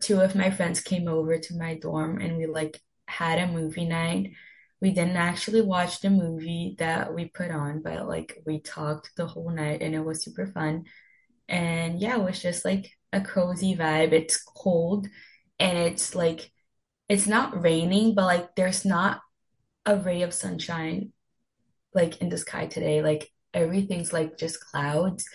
two 0.02 0.20
of 0.20 0.36
my 0.36 0.52
friends 0.52 0.82
came 0.82 1.08
over 1.08 1.38
to 1.38 1.58
my 1.58 1.76
dorm 1.76 2.20
and 2.20 2.38
we 2.38 2.46
like 2.46 2.80
had 3.08 3.40
a 3.40 3.52
movie 3.52 3.86
night. 3.86 4.32
We 4.82 4.92
didn't 4.92 5.16
actually 5.16 5.62
watch 5.62 6.02
the 6.02 6.10
movie 6.10 6.76
that 6.80 7.14
we 7.14 7.26
put 7.30 7.52
on, 7.52 7.82
but 7.82 8.08
like 8.08 8.42
we 8.46 8.60
talked 8.60 9.12
the 9.16 9.26
whole 9.26 9.50
night 9.50 9.82
and 9.82 9.96
it 9.96 10.04
was 10.04 10.24
super 10.24 10.48
fun. 10.48 10.84
And 11.48 12.00
yeah, 12.00 12.18
it 12.18 12.24
was 12.24 12.42
just 12.42 12.66
like 12.66 12.92
a 13.14 13.22
cozy 13.22 13.76
vibe. 13.76 14.14
It's 14.14 14.44
cold 14.44 15.08
and 15.60 15.78
it's 15.78 16.16
like 16.16 16.52
it's 17.10 17.28
not 17.28 17.62
raining, 17.62 18.16
but 18.16 18.26
like 18.26 18.56
there's 18.56 18.86
not 18.86 19.22
a 19.86 19.98
ray 19.98 20.22
of 20.24 20.34
sunshine 20.34 21.14
like 21.94 22.22
in 22.22 22.30
the 22.30 22.38
sky 22.38 22.68
today. 22.68 23.02
Like 23.02 23.30
everything's 23.54 24.14
like 24.14 24.38
just 24.38 24.60
clouds 24.60 25.26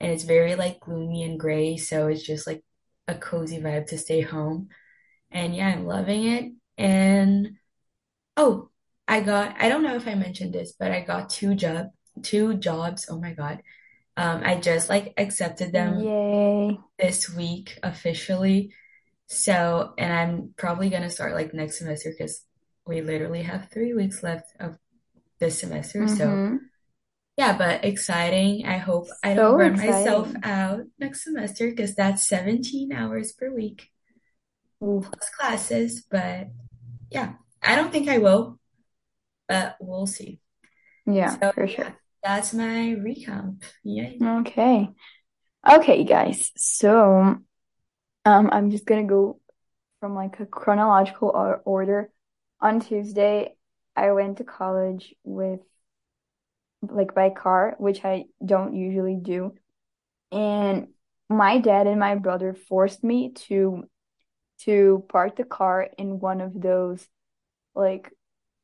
and 0.00 0.12
it's 0.12 0.24
very 0.24 0.54
like 0.56 0.80
gloomy 0.80 1.24
and 1.24 1.38
gray, 1.40 1.76
so 1.76 2.08
it's 2.08 2.22
just 2.22 2.46
like 2.46 2.62
a 3.08 3.14
cozy 3.14 3.58
vibe 3.60 3.86
to 3.88 3.98
stay 3.98 4.20
home. 4.20 4.68
And 5.30 5.54
yeah, 5.54 5.68
I'm 5.68 5.86
loving 5.86 6.26
it. 6.26 6.52
And 6.76 7.58
oh, 8.36 8.70
I 9.08 9.20
got 9.20 9.56
I 9.60 9.68
don't 9.68 9.82
know 9.82 9.96
if 9.96 10.06
I 10.08 10.14
mentioned 10.14 10.54
this, 10.54 10.74
but 10.78 10.92
I 10.92 11.00
got 11.02 11.30
two 11.30 11.54
job 11.54 11.88
two 12.22 12.54
jobs. 12.54 13.06
Oh 13.10 13.20
my 13.20 13.32
God. 13.32 13.62
Um, 14.16 14.42
I 14.44 14.56
just 14.56 14.88
like 14.88 15.14
accepted 15.16 15.72
them 15.72 16.00
Yay. 16.00 16.47
This 16.98 17.34
week 17.34 17.78
officially. 17.82 18.72
So, 19.28 19.94
and 19.98 20.12
I'm 20.12 20.54
probably 20.56 20.90
gonna 20.90 21.10
start 21.10 21.34
like 21.34 21.54
next 21.54 21.78
semester 21.78 22.10
because 22.16 22.44
we 22.86 23.02
literally 23.02 23.42
have 23.42 23.70
three 23.70 23.94
weeks 23.94 24.22
left 24.22 24.46
of 24.60 24.78
this 25.40 25.60
semester. 25.60 26.06
So, 26.08 26.40
Mm-hmm. 26.40 26.56
yeah, 27.36 27.56
but 27.56 27.84
exciting. 27.84 28.66
I 28.66 28.78
hope 28.78 29.08
I 29.22 29.34
don't 29.34 29.56
So 29.56 29.56
burn 29.56 29.76
myself 29.76 30.34
out 30.42 30.82
next 30.98 31.24
semester 31.24 31.70
because 31.70 31.94
that's 31.94 32.28
17 32.28 32.92
hours 32.92 33.32
per 33.32 33.54
week 33.54 33.90
Ooh. 34.82 35.06
plus 35.12 35.30
classes. 35.30 36.04
But 36.10 36.48
yeah, 37.10 37.34
I 37.62 37.76
don't 37.76 37.92
think 37.92 38.08
I 38.08 38.18
will, 38.18 38.58
but 39.48 39.76
we'll 39.80 40.06
see. 40.08 40.40
Yeah, 41.06 41.40
So, 41.42 41.52
for 41.54 41.66
yeah, 41.78 41.92
sure. 41.92 41.98
that's 42.24 42.54
my 42.54 42.96
recap. 42.98 43.62
Yay. 43.84 44.22
Okay. 44.22 44.88
Okay, 45.66 46.04
guys. 46.04 46.50
So, 46.56 47.36
um, 48.24 48.50
I'm 48.52 48.70
just 48.70 48.86
gonna 48.86 49.04
go 49.04 49.40
from 50.00 50.14
like 50.14 50.40
a 50.40 50.46
chronological 50.46 51.30
or 51.34 51.62
order. 51.64 52.10
On 52.60 52.80
Tuesday, 52.80 53.54
I 53.96 54.12
went 54.12 54.38
to 54.38 54.44
college 54.44 55.14
with 55.24 55.60
like 56.82 57.14
by 57.14 57.30
car, 57.30 57.74
which 57.78 58.04
I 58.04 58.26
don't 58.44 58.74
usually 58.74 59.16
do. 59.16 59.54
And 60.32 60.88
my 61.28 61.58
dad 61.58 61.86
and 61.86 62.00
my 62.00 62.14
brother 62.14 62.54
forced 62.54 63.02
me 63.04 63.32
to 63.48 63.84
to 64.60 65.04
park 65.08 65.36
the 65.36 65.44
car 65.44 65.88
in 65.98 66.18
one 66.18 66.40
of 66.40 66.60
those 66.60 67.06
like 67.74 68.12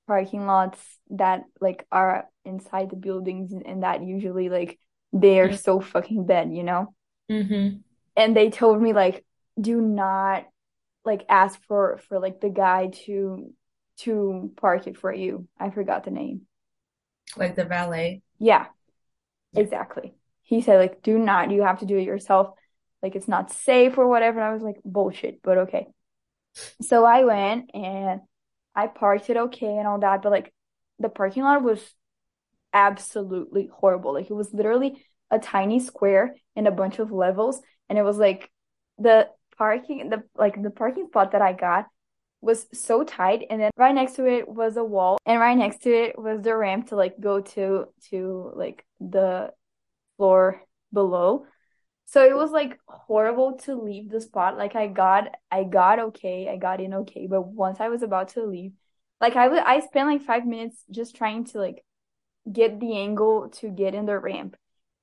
parking 0.07 0.47
lots 0.47 0.81
that 1.11 1.45
like 1.61 1.87
are 1.93 2.29
inside 2.45 2.91
the 2.91 2.97
buildings 2.97 3.53
and 3.65 3.83
that 3.83 4.03
usually 4.03 4.49
like 4.49 4.79
they're 5.15 5.53
Mm-hmm. 5.53 5.55
so 5.55 5.81
fucking 5.81 6.27
bad, 6.27 6.53
you 6.55 6.65
know? 6.65 6.95
Mm-hmm. 7.31 7.83
And 8.17 8.37
they 8.37 8.51
told 8.51 8.81
me 8.81 8.93
like 8.93 9.25
do 9.61 9.81
not 9.81 10.47
like 11.05 11.25
ask 11.29 11.61
for 11.69 11.99
for 12.09 12.19
like 12.21 12.41
the 12.41 12.51
guy 12.51 12.89
to 13.07 13.53
to 13.99 14.53
park 14.57 14.87
it 14.87 14.99
for 14.99 15.13
you. 15.13 15.49
I 15.59 15.71
forgot 15.71 16.05
the 16.05 16.11
name. 16.11 16.47
Like 17.37 17.55
the 17.57 17.65
valet. 17.65 18.23
Yeah, 18.39 18.67
Yeah. 19.53 19.63
exactly. 19.63 20.15
He 20.43 20.63
said 20.63 20.79
like 20.79 21.03
do 21.03 21.19
not, 21.19 21.51
you 21.51 21.63
have 21.63 21.81
to 21.81 21.87
do 21.87 21.99
it 21.99 22.05
yourself. 22.05 22.55
Like 23.03 23.17
it's 23.17 23.29
not 23.29 23.53
safe 23.53 23.99
or 23.99 24.09
whatever. 24.09 24.41
And 24.41 24.49
I 24.49 24.55
was 24.55 24.63
like 24.63 24.79
bullshit, 24.85 25.43
but 25.43 25.59
okay. 25.59 25.89
So 26.83 27.05
I 27.05 27.25
went 27.25 27.71
and 27.75 28.21
I 28.75 28.87
parked 28.89 29.31
it 29.31 29.37
okay 29.37 29.79
and 29.79 29.87
all 29.89 30.01
that, 30.01 30.23
but 30.23 30.33
like 30.33 30.53
the 30.99 31.09
parking 31.09 31.43
lot 31.45 31.63
was 31.63 31.83
absolutely 32.75 33.71
horrible. 33.73 34.15
Like 34.15 34.31
it 34.31 34.35
was 34.35 34.53
literally 34.53 35.05
a 35.31 35.39
tiny 35.39 35.81
square 35.81 36.35
and 36.57 36.69
a 36.69 36.73
bunch 36.73 36.99
of 36.99 37.13
levels, 37.13 37.61
and 37.89 37.99
it 37.99 38.03
was 38.03 38.19
like 38.19 38.51
the 38.99 39.29
parking 39.59 40.11
the 40.11 40.25
like 40.37 40.61
the 40.63 40.71
parking 40.71 41.07
spot 41.09 41.33
that 41.33 41.43
I 41.43 41.53
got 41.55 41.87
was 42.41 42.67
so 42.75 43.05
tight, 43.05 43.47
and 43.51 43.61
then 43.63 43.71
right 43.77 43.95
next 43.95 44.17
to 44.17 44.27
it 44.27 44.49
was 44.49 44.77
a 44.77 44.85
wall, 44.85 45.19
and 45.27 45.41
right 45.41 45.57
next 45.57 45.83
to 45.83 45.91
it 45.91 46.19
was 46.19 46.43
the 46.43 46.57
ramp 46.57 46.89
to 46.89 46.97
like 46.97 47.19
go 47.21 47.41
to 47.41 47.87
to 48.11 48.53
like 48.55 48.85
the 49.01 49.53
floor 50.17 50.63
below. 50.93 51.47
So 52.07 52.25
it 52.25 52.37
was 52.37 52.51
like 52.51 52.79
horrible 52.87 53.59
to 53.65 53.75
leave 53.81 54.11
the 54.11 54.21
spot. 54.21 54.57
Like 54.59 54.77
I 54.77 54.87
got 54.89 55.35
I 55.51 55.65
got 55.65 55.99
okay, 55.99 56.49
I 56.49 56.57
got 56.57 56.81
in 56.81 56.95
okay, 56.95 57.27
but 57.27 57.43
once 57.47 57.81
I 57.81 57.89
was 57.89 58.03
about 58.03 58.29
to 58.31 58.45
leave, 58.45 58.73
like 59.21 59.37
I 59.37 59.45
w- 59.45 59.63
I 59.65 59.81
spent 59.81 60.09
like 60.09 60.23
five 60.23 60.47
minutes 60.47 60.85
just 60.91 61.17
trying 61.17 61.45
to 61.47 61.59
like 61.59 61.85
get 62.51 62.81
the 62.81 62.97
angle 62.99 63.49
to 63.51 63.71
get 63.71 63.95
in 63.95 64.07
the 64.07 64.19
ramp. 64.19 64.57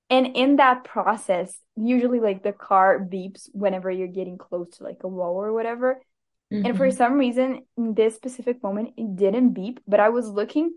And 0.10 0.28
in 0.36 0.58
that 0.58 0.84
process, 0.84 1.58
usually 1.78 2.20
like 2.20 2.44
the 2.44 2.54
car 2.54 3.00
beeps 3.00 3.50
whenever 3.54 3.92
you're 3.92 4.08
getting 4.08 4.38
close 4.38 4.78
to 4.78 4.84
like 4.84 5.04
a 5.04 5.08
wall 5.08 5.36
or 5.36 5.54
whatever. 5.54 6.02
And 6.64 6.78
for 6.78 6.90
Mm-hmm. 6.90 6.92
some 6.92 7.16
reason, 7.16 7.66
in 7.78 7.94
this 7.96 8.16
specific 8.16 8.64
moment, 8.64 8.94
it 8.98 9.16
didn't 9.16 9.52
beep, 9.54 9.80
but 9.88 10.00
I 10.00 10.10
was 10.10 10.30
looking 10.30 10.74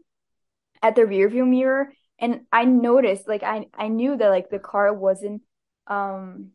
at 0.83 0.95
the 0.97 1.03
rearview 1.03 1.49
mirror 1.49 1.93
and 2.19 2.43
I 2.53 2.65
noticed 2.65 3.29
like 3.29 3.43
I 3.43 3.67
I 3.75 3.89
knew 3.89 4.17
that 4.17 4.29
like 4.29 4.51
the 4.51 4.59
car 4.59 4.93
wasn't 4.93 5.43
um 5.87 6.51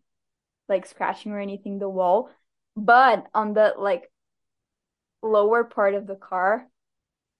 like 0.69 0.85
scratching 0.85 1.31
or 1.33 1.39
anything 1.39 1.79
the 1.79 1.89
wall, 1.89 2.29
but 2.75 3.27
on 3.33 3.53
the 3.53 3.73
like 3.77 4.11
lower 5.21 5.63
part 5.63 5.93
of 5.95 6.07
the 6.07 6.15
car 6.15 6.67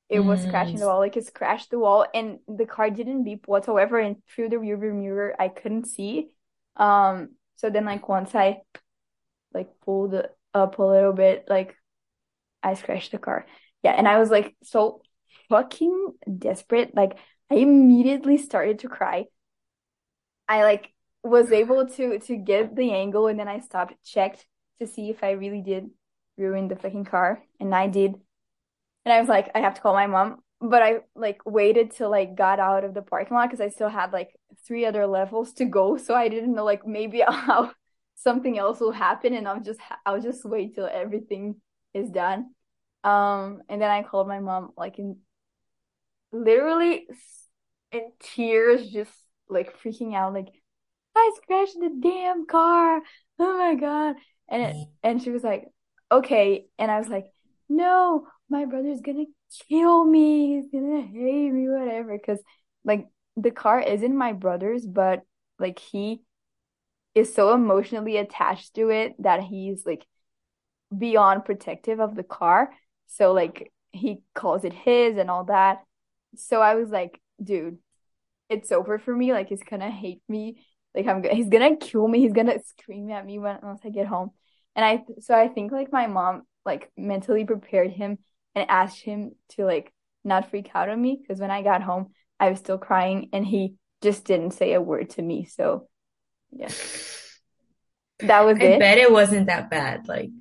it 0.10 0.22
was 0.22 0.42
scratching 0.44 0.80
Mm. 0.80 0.80
the 0.80 0.88
wall 0.88 1.00
like 1.00 1.18
it 1.18 1.26
scratched 1.28 1.70
the 1.72 1.80
wall 1.80 2.06
and 2.14 2.40
the 2.48 2.66
car 2.66 2.90
didn't 2.90 3.24
beep 3.24 3.48
whatsoever 3.48 4.00
and 4.00 4.18
through 4.28 4.50
the 4.50 4.58
rearview 4.58 4.94
mirror 4.94 5.36
I 5.40 5.50
couldn't 5.50 5.86
see. 5.86 6.30
Um 6.76 7.36
so 7.58 7.70
then 7.70 7.86
like 7.86 8.08
once 8.10 8.34
I 8.36 8.62
like 9.54 9.70
pulled 9.86 10.16
up 10.54 10.80
a 10.80 10.84
little 10.84 11.14
bit 11.14 11.46
like 11.50 11.76
I 12.64 12.74
scratched 12.76 13.12
the 13.12 13.18
car. 13.20 13.46
Yeah 13.84 13.92
and 13.94 14.08
I 14.08 14.20
was 14.20 14.30
like 14.32 14.56
so 14.64 15.02
fucking 15.50 16.14
desperate. 16.38 16.96
Like 16.96 17.18
I 17.52 17.56
immediately 17.56 18.38
started 18.38 18.80
to 18.80 18.90
cry. 18.90 19.28
I 20.48 20.64
like 20.64 20.92
was 21.24 21.52
able 21.52 21.88
to 21.88 22.20
to 22.20 22.36
get 22.38 22.76
the 22.76 22.92
angle 22.94 23.28
and 23.28 23.40
then 23.40 23.48
I 23.48 23.60
stopped 23.60 23.96
checked 24.04 24.46
to 24.80 24.88
see 24.88 25.10
if 25.10 25.24
I 25.24 25.32
really 25.32 25.62
did 25.62 25.90
ruin 26.38 26.68
the 26.68 26.76
fucking 26.76 27.06
car 27.06 27.44
and 27.60 27.76
I 27.76 27.88
did 27.88 28.16
and 29.06 29.14
I 29.14 29.20
was 29.20 29.30
like, 29.30 29.50
I 29.56 29.60
have 29.60 29.76
to 29.76 29.82
call 29.82 29.94
my 29.94 30.08
mom. 30.08 30.38
But 30.62 30.84
I 30.84 31.00
like 31.16 31.40
waited 31.46 31.92
till 31.92 32.10
like 32.12 32.36
got 32.36 32.60
out 32.60 32.84
of 32.84 32.94
the 32.94 33.02
parking 33.02 33.36
lot 33.36 33.50
because 33.50 33.62
I 33.62 33.70
still 33.70 33.88
had 33.88 34.12
like 34.12 34.30
three 34.68 34.86
other 34.86 35.08
levels 35.08 35.54
to 35.54 35.66
go. 35.66 35.96
So 35.98 36.14
I 36.14 36.28
didn't 36.28 36.54
know 36.54 36.66
like 36.66 36.86
maybe 36.86 37.24
I'll 37.28 37.74
something 38.16 38.60
else 38.60 38.82
will 38.82 38.92
happen 38.92 39.34
and 39.34 39.48
I'll 39.48 39.62
just 39.62 39.80
I'll 40.06 40.22
just 40.22 40.44
wait 40.44 40.76
till 40.76 40.90
everything 40.92 41.56
is 41.94 42.10
done. 42.10 42.52
Um, 43.06 43.62
and 43.70 43.82
then 43.82 43.90
I 43.90 44.04
called 44.04 44.28
my 44.28 44.40
mom 44.40 44.72
like 44.76 45.00
in 45.00 45.18
literally 46.32 47.08
in 47.92 48.12
tears, 48.20 48.90
just 48.90 49.12
like 49.50 49.80
freaking 49.82 50.16
out, 50.16 50.34
like 50.34 50.50
I 51.16 51.32
scratched 51.42 51.80
the 51.80 51.98
damn 52.02 52.46
car. 52.46 53.02
Oh 53.40 53.58
my 53.58 53.76
God. 53.76 54.16
And 54.50 54.64
it, 54.64 54.88
and 55.04 55.22
she 55.22 55.30
was 55.30 55.44
like, 55.44 55.68
okay. 56.12 56.66
And 56.78 56.92
I 56.92 57.00
was 57.00 57.08
like, 57.08 57.28
no, 57.68 58.28
my 58.50 58.66
brother's 58.66 59.02
gonna 59.02 59.26
kill 59.68 60.04
me. 60.06 60.56
He's 60.56 60.72
gonna 60.72 61.02
hate 61.02 61.52
me, 61.52 61.70
whatever. 61.70 62.18
Because 62.18 62.40
like 62.84 63.08
the 63.36 63.52
car 63.52 63.80
isn't 63.80 64.16
my 64.16 64.34
brother's, 64.34 64.86
but 64.86 65.22
like 65.60 65.80
he 65.80 66.22
is 67.16 67.34
so 67.34 67.54
emotionally 67.54 68.18
attached 68.18 68.76
to 68.76 68.90
it 68.90 69.16
that 69.20 69.44
he's 69.44 69.86
like 69.86 70.06
beyond 70.96 71.46
protective 71.46 72.00
of 72.00 72.16
the 72.16 72.24
car. 72.24 72.72
So 73.08 73.34
like 73.34 73.72
he 73.92 74.22
calls 74.36 74.64
it 74.64 74.74
his 74.74 75.18
and 75.18 75.30
all 75.30 75.46
that. 75.46 75.80
So 76.36 76.62
I 76.62 76.76
was 76.76 76.90
like, 76.90 77.20
dude, 77.44 77.78
it's 78.50 78.72
over 78.72 79.00
for 79.00 79.16
me. 79.16 79.34
Like 79.34 79.50
he's 79.50 79.64
gonna 79.64 79.92
hate 79.92 80.22
me. 80.28 80.64
Like 80.96 81.08
I'm 81.08 81.24
he's 81.24 81.50
gonna 81.50 81.78
kill 81.78 82.08
me. 82.08 82.20
He's 82.20 82.34
gonna 82.34 82.60
scream 82.64 83.12
at 83.12 83.26
me 83.26 83.40
when 83.40 83.60
once 83.62 83.82
I 83.86 83.90
get 83.90 84.08
home. 84.08 84.32
And 84.76 84.86
I 84.86 85.04
so 85.20 85.36
I 85.36 85.48
think 85.48 85.72
like 85.72 85.92
my 85.92 86.08
mom 86.08 86.44
like 86.66 86.92
mentally 86.98 87.46
prepared 87.46 87.92
him 87.92 88.18
and 88.60 88.70
asked 88.70 89.02
him 89.02 89.32
to 89.50 89.66
like 89.66 89.92
not 90.24 90.50
freak 90.50 90.70
out 90.76 90.90
on 90.90 91.02
me 91.02 91.18
because 91.22 91.40
when 91.40 91.52
I 91.52 91.62
got 91.62 91.82
home 91.82 92.14
I 92.40 92.50
was 92.50 92.60
still 92.60 92.78
crying 92.78 93.30
and 93.34 93.46
he 93.46 93.76
just 94.02 94.26
didn't 94.26 94.52
say 94.52 94.74
a 94.74 94.82
word 94.82 95.10
to 95.12 95.22
me. 95.22 95.46
So 95.46 95.88
yeah, 96.52 96.70
that 98.20 98.46
was 98.46 98.58
I 98.60 98.64
it. 98.64 98.80
bet 98.80 98.98
it 98.98 99.12
wasn't 99.12 99.48
that 99.48 99.70
bad. 99.70 100.08
Like, 100.08 100.32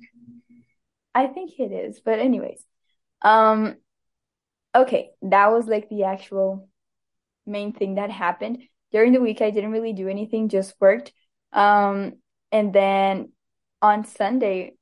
I 1.13 1.27
think 1.27 1.59
it 1.59 1.71
is. 1.71 1.99
But 1.99 2.19
anyways, 2.19 2.63
um 3.21 3.75
okay, 4.75 5.11
that 5.23 5.51
was 5.51 5.67
like 5.67 5.89
the 5.89 6.03
actual 6.03 6.67
main 7.45 7.73
thing 7.73 7.95
that 7.95 8.11
happened. 8.11 8.59
During 8.91 9.13
the 9.13 9.21
week 9.21 9.41
I 9.41 9.51
didn't 9.51 9.71
really 9.71 9.93
do 9.93 10.07
anything, 10.07 10.49
just 10.49 10.75
worked. 10.79 11.13
Um 11.53 12.13
and 12.51 12.73
then 12.73 13.31
on 13.81 14.05
Sunday, 14.05 14.75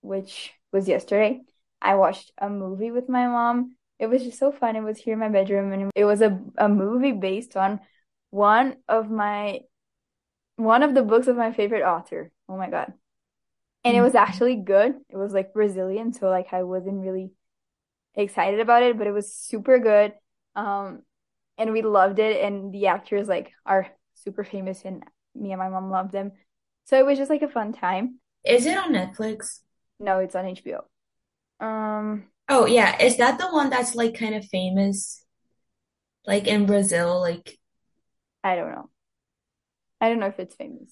which 0.00 0.52
was 0.72 0.88
yesterday, 0.88 1.40
I 1.82 1.94
watched 1.96 2.32
a 2.38 2.48
movie 2.48 2.90
with 2.90 3.08
my 3.08 3.26
mom. 3.26 3.76
It 3.98 4.06
was 4.06 4.22
just 4.22 4.38
so 4.38 4.52
fun. 4.52 4.76
It 4.76 4.82
was 4.82 4.98
here 4.98 5.14
in 5.14 5.20
my 5.20 5.28
bedroom 5.28 5.72
and 5.72 5.90
it 5.94 6.04
was 6.04 6.20
a 6.22 6.40
a 6.58 6.68
movie 6.68 7.12
based 7.12 7.56
on 7.56 7.80
one 8.30 8.76
of 8.88 9.10
my 9.10 9.60
one 10.56 10.82
of 10.82 10.94
the 10.94 11.02
books 11.02 11.26
of 11.26 11.36
my 11.36 11.52
favorite 11.52 11.82
author. 11.84 12.30
Oh 12.48 12.56
my 12.56 12.70
God. 12.70 12.92
And 13.84 13.96
it 13.96 14.02
was 14.02 14.14
Mhm. 14.14 14.20
actually 14.20 14.56
good. 14.56 15.00
It 15.08 15.16
was 15.16 15.32
like 15.32 15.52
Brazilian, 15.54 16.12
so 16.12 16.28
like 16.28 16.52
I 16.52 16.62
wasn't 16.64 17.02
really 17.02 17.32
excited 18.14 18.60
about 18.60 18.82
it, 18.82 18.98
but 18.98 19.06
it 19.06 19.12
was 19.12 19.34
super 19.34 19.78
good. 19.78 20.14
Um, 20.56 21.04
and 21.58 21.72
we 21.72 21.82
loved 21.82 22.18
it, 22.18 22.42
and 22.44 22.72
the 22.72 22.88
actors 22.88 23.28
like 23.28 23.52
are 23.66 23.88
super 24.14 24.44
famous, 24.44 24.84
and 24.84 25.04
me 25.34 25.52
and 25.52 25.58
my 25.60 25.68
mom 25.68 25.90
loved 25.90 26.12
them. 26.12 26.32
So 26.86 26.98
it 26.98 27.06
was 27.06 27.18
just 27.18 27.30
like 27.30 27.42
a 27.42 27.48
fun 27.48 27.72
time. 27.72 28.20
is 28.44 28.66
it 28.66 28.76
on 28.76 28.92
Netflix? 28.92 29.60
No, 29.98 30.18
it's 30.18 30.34
on 30.34 30.46
HBO. 30.46 30.84
Um, 31.60 32.24
Oh, 32.48 32.66
yeah. 32.66 33.00
Is 33.00 33.16
that 33.18 33.38
the 33.38 33.46
one 33.48 33.70
that's 33.70 33.94
like 33.94 34.18
kind 34.18 34.34
of 34.34 34.44
famous, 34.44 35.24
like 36.26 36.48
in 36.48 36.66
Brazil? 36.66 37.20
Like, 37.20 37.58
I 38.42 38.56
don't 38.56 38.72
know. 38.72 38.90
I 40.00 40.08
don't 40.08 40.18
know 40.18 40.26
if 40.26 40.38
it's 40.40 40.56
famous. 40.56 40.90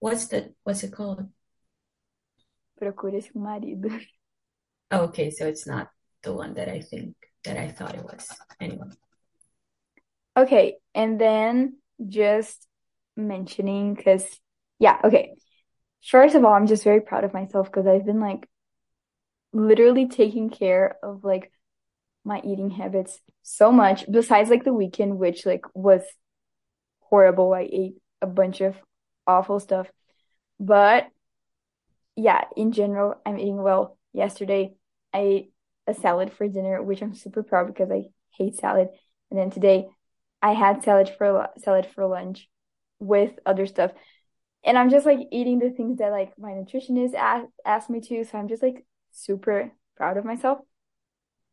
what's 0.00 0.26
the 0.26 0.52
what's 0.64 0.82
it 0.82 0.92
called? 0.92 1.28
Procure 2.76 3.20
seu 3.20 3.38
marido. 3.38 3.90
Oh, 4.90 5.02
okay, 5.04 5.30
so 5.30 5.46
it's 5.46 5.66
not 5.68 5.88
the 6.22 6.32
one 6.32 6.54
that 6.54 6.68
I 6.68 6.80
think 6.80 7.14
that 7.44 7.56
I 7.56 7.68
thought 7.68 7.94
it 7.94 8.02
was. 8.02 8.28
Anyway. 8.60 8.88
Okay, 10.36 10.78
and 10.94 11.20
then 11.20 11.76
just 12.08 12.66
mentioning 13.16 13.94
because 13.94 14.24
yeah, 14.78 14.98
okay. 15.04 15.34
First 16.02 16.34
of 16.34 16.44
all, 16.44 16.54
I'm 16.54 16.66
just 16.66 16.82
very 16.82 17.00
proud 17.02 17.24
of 17.24 17.34
myself 17.34 17.66
because 17.66 17.86
I've 17.86 18.06
been 18.06 18.20
like 18.20 18.48
literally 19.52 20.08
taking 20.08 20.50
care 20.50 20.96
of 21.02 21.24
like 21.24 21.50
my 22.24 22.40
eating 22.44 22.70
habits 22.70 23.18
so 23.42 23.72
much 23.72 24.04
besides 24.10 24.50
like 24.50 24.64
the 24.64 24.72
weekend 24.72 25.18
which 25.18 25.46
like 25.46 25.64
was 25.74 26.02
horrible. 27.00 27.52
I 27.52 27.68
ate 27.70 27.94
a 28.22 28.26
bunch 28.26 28.60
of 28.60 28.76
awful 29.26 29.60
stuff. 29.60 29.88
But 30.58 31.08
yeah, 32.16 32.44
in 32.56 32.72
general, 32.72 33.20
I'm 33.24 33.38
eating 33.38 33.62
well. 33.62 33.98
Yesterday, 34.12 34.74
I 35.12 35.18
ate 35.18 35.52
a 35.86 35.94
salad 35.94 36.32
for 36.32 36.48
dinner, 36.48 36.82
which 36.82 37.02
I'm 37.02 37.14
super 37.14 37.42
proud 37.42 37.68
because 37.68 37.90
I 37.90 38.04
hate 38.36 38.56
salad. 38.56 38.88
And 39.30 39.38
then 39.38 39.50
today, 39.50 39.86
I 40.42 40.52
had 40.52 40.82
salad 40.82 41.10
for 41.16 41.48
salad 41.58 41.86
for 41.86 42.06
lunch 42.06 42.48
with 42.98 43.32
other 43.46 43.66
stuff. 43.66 43.92
And 44.64 44.76
I'm 44.76 44.90
just 44.90 45.06
like 45.06 45.20
eating 45.32 45.58
the 45.58 45.70
things 45.70 45.98
that 45.98 46.10
like 46.10 46.32
my 46.38 46.50
nutritionist 46.50 47.14
asked 47.14 47.48
asked 47.64 47.90
me 47.90 48.00
to. 48.02 48.24
So 48.24 48.38
I'm 48.38 48.48
just 48.48 48.62
like 48.62 48.84
super 49.24 49.72
proud 49.96 50.16
of 50.16 50.24
myself. 50.24 50.58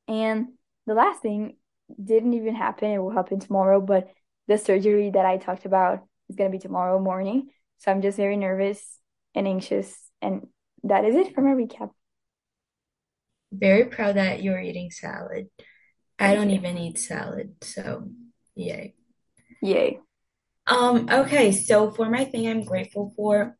And 0.07 0.47
the 0.85 0.93
last 0.93 1.21
thing 1.21 1.57
didn't 2.01 2.33
even 2.33 2.55
happen. 2.55 2.91
It 2.91 2.99
will 2.99 3.11
happen 3.11 3.39
tomorrow, 3.39 3.81
but 3.81 4.09
the 4.47 4.57
surgery 4.57 5.09
that 5.11 5.25
I 5.25 5.37
talked 5.37 5.65
about 5.65 6.05
is 6.29 6.35
going 6.35 6.51
to 6.51 6.57
be 6.57 6.61
tomorrow 6.61 6.99
morning. 6.99 7.49
So 7.79 7.91
I'm 7.91 8.01
just 8.01 8.17
very 8.17 8.37
nervous 8.37 8.81
and 9.35 9.47
anxious. 9.47 9.93
And 10.21 10.47
that 10.83 11.05
is 11.05 11.15
it 11.15 11.35
for 11.35 11.41
my 11.41 11.51
recap. 11.51 11.91
Very 13.51 13.85
proud 13.85 14.15
that 14.15 14.43
you're 14.43 14.59
eating 14.59 14.91
salad. 14.91 15.47
I 16.19 16.33
don't 16.33 16.51
even 16.51 16.77
eat 16.77 16.97
salad, 16.97 17.55
so 17.61 18.09
yay. 18.55 18.95
Yay. 19.61 19.99
Um, 20.65 21.07
okay, 21.09 21.51
so 21.51 21.91
for 21.91 22.09
my 22.09 22.25
thing 22.25 22.47
I'm 22.47 22.63
grateful 22.63 23.13
for, 23.15 23.55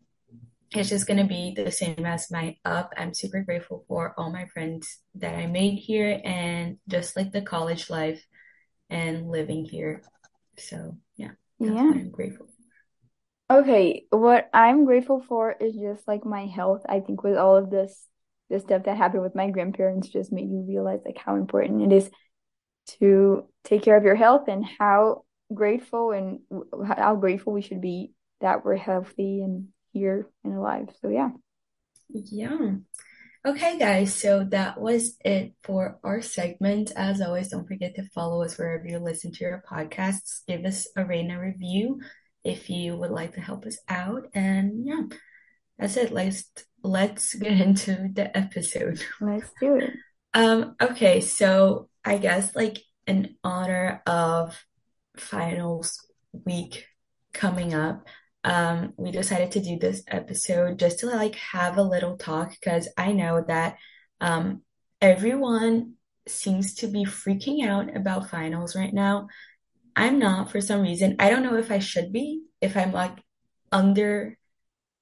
it's 0.72 0.90
just 0.90 1.08
gonna 1.08 1.26
be 1.28 1.54
the 1.56 1.72
same 1.72 2.06
as 2.06 2.30
my 2.32 2.58
up. 2.66 2.94
I'm 2.98 3.14
super 3.14 3.42
grateful 3.42 3.86
for 3.88 4.14
all 4.18 4.32
my 4.32 4.48
friends 4.48 5.00
that 5.16 5.36
I 5.36 5.48
made 5.48 5.78
here 5.78 6.20
and 6.24 6.78
just 6.88 7.16
like 7.16 7.32
the 7.32 7.42
college 7.42 7.90
life 7.90 8.24
and 8.90 9.30
living 9.30 9.66
here. 9.66 10.02
So 10.58 10.98
yeah, 11.16 11.32
that's 11.60 11.72
what 11.72 11.76
Yeah. 11.76 11.92
I'm 11.92 12.12
grateful 12.12 12.48
Okay, 13.50 14.06
what 14.10 14.50
I'm 14.54 14.84
grateful 14.84 15.22
for 15.22 15.54
is 15.54 15.74
just 15.74 16.06
like 16.06 16.26
my 16.26 16.48
health. 16.48 16.82
I 16.88 17.00
think 17.00 17.24
with 17.24 17.38
all 17.38 17.56
of 17.56 17.70
this 17.70 18.06
this 18.50 18.64
stuff 18.64 18.84
that 18.84 18.98
happened 18.98 19.24
with 19.24 19.36
my 19.36 19.50
grandparents 19.50 20.10
just 20.10 20.32
made 20.32 20.50
me 20.50 20.64
realize 20.68 21.00
like 21.06 21.18
how 21.18 21.36
important 21.36 21.82
it 21.82 21.96
is 21.96 22.10
to 23.00 23.46
take 23.64 23.84
care 23.84 23.98
of 23.98 24.04
your 24.04 24.16
health 24.16 24.48
and 24.48 24.66
how 24.66 25.24
grateful 25.54 26.12
and 26.12 26.40
how 26.86 27.16
grateful 27.16 27.54
we 27.54 27.62
should 27.62 27.82
be 27.82 28.12
that 28.42 28.64
we're 28.66 28.76
healthy 28.76 29.42
and 29.42 29.70
here 29.98 30.28
and 30.44 30.56
alive. 30.56 30.90
So 31.02 31.10
yeah. 31.10 31.30
Yeah. 32.10 32.76
Okay, 33.46 33.80
guys, 33.80 34.14
so 34.14 34.44
that 34.50 34.80
was 34.80 35.16
it 35.24 35.54
for 35.64 36.00
our 36.04 36.22
segment. 36.22 36.92
As 36.96 37.22
always, 37.22 37.50
don't 37.50 37.68
forget 37.68 37.96
to 37.96 38.10
follow 38.14 38.44
us 38.44 38.58
wherever 38.58 38.86
you 38.86 39.00
listen 39.00 39.32
to 39.32 39.44
your 39.44 39.64
podcasts. 39.70 40.46
Give 40.48 40.66
us 40.66 40.88
a 40.98 41.06
rate 41.06 41.22
and 41.22 41.32
a 41.32 41.40
review 41.40 42.02
if 42.44 42.70
you 42.70 42.98
would 42.98 43.12
like 43.12 43.36
to 43.36 43.42
help 43.42 43.66
us 43.66 43.78
out. 43.88 44.28
And 44.34 44.86
yeah, 44.86 45.04
that's 45.80 45.96
it. 45.96 46.12
Let's 46.12 46.52
let's 46.84 47.36
get 47.36 47.62
into 47.62 48.10
the 48.14 48.36
episode. 48.36 49.02
Let's 49.22 49.50
do 49.62 49.76
it. 49.76 49.92
Um, 50.34 50.76
okay, 50.82 51.22
so 51.22 51.90
I 52.04 52.18
guess 52.18 52.56
like 52.56 52.80
in 53.06 53.36
honor 53.44 54.02
of 54.06 54.62
finals 55.16 56.06
week 56.34 56.86
coming 57.34 57.74
up, 57.74 58.08
um, 58.48 58.94
we 58.98 59.12
decided 59.12 59.52
to 59.54 59.62
do 59.62 59.80
this 59.80 60.04
episode 60.08 60.80
just 60.80 61.00
to 61.02 61.08
like 61.08 61.36
have 61.36 61.78
a 61.78 61.84
little 61.84 62.18
talk 62.18 62.52
because 62.52 62.90
I 62.98 63.14
know 63.14 63.46
that 63.48 63.78
um 64.22 64.64
everyone 65.02 65.94
seems 66.28 66.76
to 66.76 66.88
be 66.88 67.06
freaking 67.06 67.68
out 67.68 67.96
about 67.96 68.30
finals 68.32 68.76
right 68.76 68.94
now. 68.94 69.30
I'm 69.96 70.20
not 70.20 70.52
for 70.52 70.62
some 70.62 70.82
reason. 70.82 71.16
I 71.20 71.30
don't 71.30 71.44
know 71.44 71.58
if 71.58 71.72
I 71.72 71.80
should 71.80 72.14
be, 72.14 72.44
if 72.62 72.78
I'm 72.78 72.92
like 72.94 73.18
under 73.72 74.38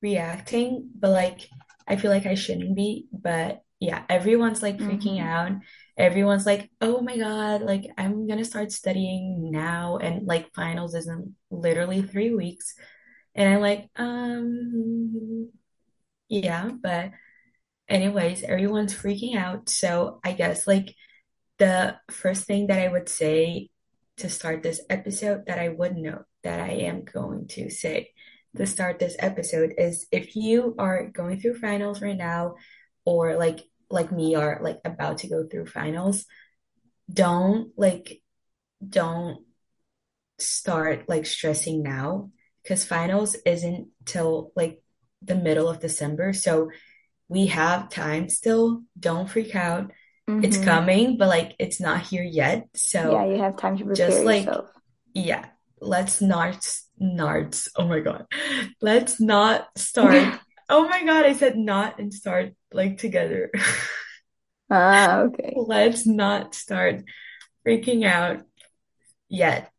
reacting, 0.02 0.90
but 1.00 1.12
like 1.12 1.50
I 1.88 1.96
feel 1.98 2.12
like 2.12 2.26
I 2.26 2.36
shouldn't 2.36 2.76
be. 2.76 3.08
But 3.12 3.62
yeah, 3.80 4.04
everyone's 4.10 4.64
like 4.64 4.80
freaking 4.82 5.20
Mm-hmm. 5.20 5.22
out. 5.22 5.52
Everyone's 5.98 6.46
like, 6.46 6.70
oh 6.82 7.02
my 7.02 7.18
God, 7.18 7.62
like 7.62 7.86
I'm 7.98 8.28
gonna 8.28 8.46
start 8.46 8.72
studying 8.72 9.52
now. 9.52 9.98
And 9.98 10.28
like 10.28 10.54
finals 10.56 10.96
is 10.96 11.08
in 11.08 11.36
literally 11.52 12.02
three 12.02 12.34
weeks. 12.36 12.76
And 13.36 13.54
I'm 13.54 13.62
like, 13.62 13.90
um, 13.98 15.52
yeah, 16.30 16.70
but 16.82 17.12
anyways, 17.88 18.44
everyone's 18.44 18.94
freaking 18.94 19.36
out. 19.36 19.70
So 19.70 20.20
I 20.24 20.34
guess 20.34 20.68
like 20.68 20.96
the 21.58 21.98
first 22.12 22.46
thing 22.46 22.68
that 22.68 22.80
I 22.80 22.88
would 22.88 23.10
say 23.10 23.70
to 24.18 24.30
start 24.30 24.64
this 24.64 24.82
episode 24.90 25.46
that 25.48 25.60
I 25.60 25.70
would 25.70 25.96
note 25.98 26.26
that 26.44 26.60
I 26.60 26.74
am 26.74 27.04
going 27.04 27.48
to 27.50 27.70
say 27.70 28.12
to 28.56 28.66
start 28.66 29.00
this 29.00 29.16
episode 29.20 29.74
is 29.78 30.08
if 30.12 30.36
you 30.36 30.76
are 30.80 31.10
going 31.10 31.40
through 31.40 31.60
finals 31.60 32.02
right 32.02 32.18
now 32.18 32.56
or 33.04 33.36
like 33.36 33.60
like 33.90 34.12
me 34.12 34.36
are 34.36 34.60
like 34.64 34.80
about 34.86 35.20
to 35.20 35.28
go 35.28 35.46
through 35.46 35.68
finals, 35.68 36.26
don't 37.12 37.72
like 37.78 38.22
don't 38.88 39.46
start 40.40 41.08
like 41.08 41.26
stressing 41.26 41.84
now 41.84 42.30
because 42.66 42.84
finals 42.86 43.38
isn't 43.46 43.90
till 44.06 44.52
like 44.58 44.82
the 45.22 45.36
middle 45.36 45.70
of 45.70 45.80
December. 45.80 46.34
So 46.34 46.72
we 47.30 47.48
have 47.48 47.90
time 47.90 48.30
still. 48.30 48.84
Don't 49.00 49.30
freak 49.30 49.56
out. 49.56 49.92
It's 50.42 50.58
Mm-hmm. 50.58 50.66
coming, 50.66 51.18
but 51.18 51.30
like 51.30 51.56
it's 51.60 51.80
not 51.80 52.02
here 52.02 52.24
yet. 52.24 52.68
So 52.76 53.14
yeah, 53.14 53.26
you 53.26 53.38
have 53.40 53.58
time 53.58 53.78
to 53.78 53.86
prepare 53.86 54.08
just 54.10 54.26
like, 54.26 54.46
yourself. 54.48 54.70
yeah, 55.14 55.46
let's 55.80 56.22
not, 56.22 56.66
nards. 57.02 57.70
Oh 57.78 57.88
my 57.88 58.00
God. 58.02 58.26
Let's 58.82 59.22
not 59.22 59.68
start. 59.78 60.40
Oh 60.68 60.90
my 60.90 61.06
God, 61.06 61.26
I 61.28 61.34
said 61.34 61.58
not 61.58 62.00
and 62.00 62.12
start 62.12 62.54
like 62.74 62.98
together. 62.98 63.52
Ah, 64.70 65.20
okay. 65.30 65.54
Let's 65.56 66.08
not 66.08 66.56
start 66.56 67.04
freaking 67.66 68.06
out 68.06 68.42
yet, 69.30 69.72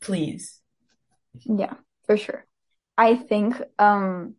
please. 0.00 0.60
Yeah, 1.44 1.74
for 2.06 2.16
sure. 2.16 2.46
I 2.96 3.16
think 3.16 3.60
um 3.78 4.34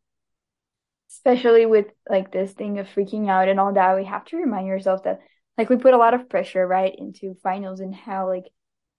especially 1.09 1.65
with 1.65 1.87
like 2.09 2.31
this 2.31 2.51
thing 2.51 2.79
of 2.79 2.87
freaking 2.87 3.29
out 3.29 3.47
and 3.47 3.59
all 3.59 3.73
that, 3.73 3.95
we 3.95 4.05
have 4.05 4.25
to 4.25 4.37
remind 4.37 4.67
yourself 4.67 5.03
that 5.03 5.19
like 5.57 5.69
we 5.69 5.77
put 5.77 5.93
a 5.93 5.97
lot 5.97 6.13
of 6.13 6.29
pressure 6.29 6.67
right 6.67 6.93
into 6.97 7.35
finals 7.41 7.79
and 7.79 7.95
how 7.95 8.27
like 8.27 8.45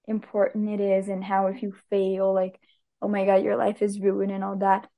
important 0.07 0.69
it 0.71 0.81
is 0.81 1.09
and 1.09 1.23
how 1.23 1.49
if 1.49 1.63
you 1.63 1.75
fail, 1.91 2.33
like, 2.33 2.59
oh 3.03 3.09
my 3.09 3.27
God, 3.27 3.43
your 3.43 3.57
life 3.57 3.83
is 3.83 4.01
ruined 4.01 4.33
and 4.33 4.43
all 4.43 4.57
that. 4.57 4.89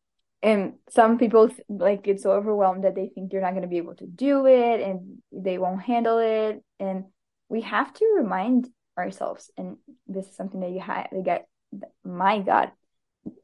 And 0.42 0.74
some 0.90 1.18
people 1.18 1.50
like 1.68 2.04
get 2.04 2.20
so 2.20 2.30
overwhelmed 2.30 2.84
that 2.84 2.94
they 2.94 3.10
think 3.12 3.30
they're 3.30 3.40
not 3.40 3.50
going 3.50 3.62
to 3.62 3.68
be 3.68 3.78
able 3.78 3.96
to 3.96 4.06
do 4.06 4.46
it 4.46 4.80
and 4.80 5.18
they 5.32 5.58
won't 5.58 5.82
handle 5.82 6.18
it. 6.18 6.62
And 6.78 7.04
we 7.48 7.62
have 7.62 7.92
to 7.94 8.14
remind 8.16 8.68
ourselves, 8.96 9.50
and 9.56 9.78
this 10.06 10.26
is 10.26 10.36
something 10.36 10.60
that 10.60 10.70
you 10.70 10.80
have, 10.80 11.10
to 11.10 11.22
get, 11.22 11.48
my 12.04 12.40
God, 12.40 12.70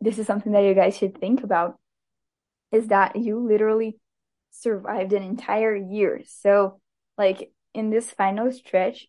this 0.01 0.19
is 0.19 0.27
something 0.27 0.53
that 0.53 0.65
you 0.65 0.75
guys 0.75 0.97
should 0.97 1.19
think 1.19 1.43
about 1.43 1.79
is 2.73 2.89
that 2.89 3.17
you 3.17 3.39
literally 3.39 3.99
survived 4.51 5.13
an 5.13 5.23
entire 5.23 5.75
year. 5.77 6.23
So, 6.27 6.81
like 7.17 7.53
in 7.75 7.91
this 7.91 8.11
final 8.11 8.51
stretch, 8.53 9.09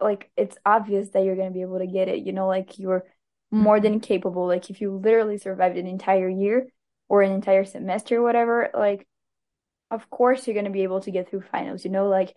like 0.00 0.30
it's 0.36 0.56
obvious 0.64 1.10
that 1.10 1.24
you're 1.24 1.36
going 1.36 1.48
to 1.48 1.54
be 1.54 1.62
able 1.62 1.78
to 1.78 1.86
get 1.86 2.08
it. 2.08 2.26
You 2.26 2.32
know, 2.32 2.46
like 2.48 2.78
you're 2.78 3.04
more 3.50 3.78
Mhm. 3.78 3.82
than 3.82 4.00
capable. 4.00 4.46
Like 4.46 4.70
if 4.70 4.80
you 4.80 4.92
literally 4.96 5.38
survived 5.38 5.76
an 5.78 5.86
entire 5.86 6.28
year 6.28 6.68
or 7.08 7.22
an 7.22 7.32
entire 7.32 7.64
semester, 7.64 8.22
whatever, 8.22 8.70
like 8.74 9.06
of 9.90 10.08
course 10.10 10.46
you're 10.46 10.54
going 10.54 10.64
to 10.66 10.70
be 10.70 10.82
able 10.82 11.00
to 11.00 11.10
get 11.10 11.28
through 11.30 11.42
finals. 11.42 11.84
You 11.84 11.90
know, 11.90 12.08
like 12.08 12.34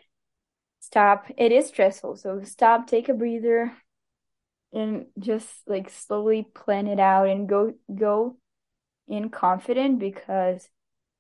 stop. 0.80 1.26
It 1.38 1.52
is 1.52 1.68
stressful. 1.68 2.18
So 2.18 2.44
stop, 2.44 2.88
take 2.88 3.10
a 3.10 3.14
breather 3.14 3.74
and 4.74 5.08
just 5.20 5.48
like 5.68 5.90
slowly 5.90 6.48
plan 6.56 6.88
it 6.88 7.00
out 7.00 7.28
and 7.28 7.50
go 7.50 7.74
go 7.94 8.38
in 9.08 9.30
confident 9.30 10.00
because 10.00 10.70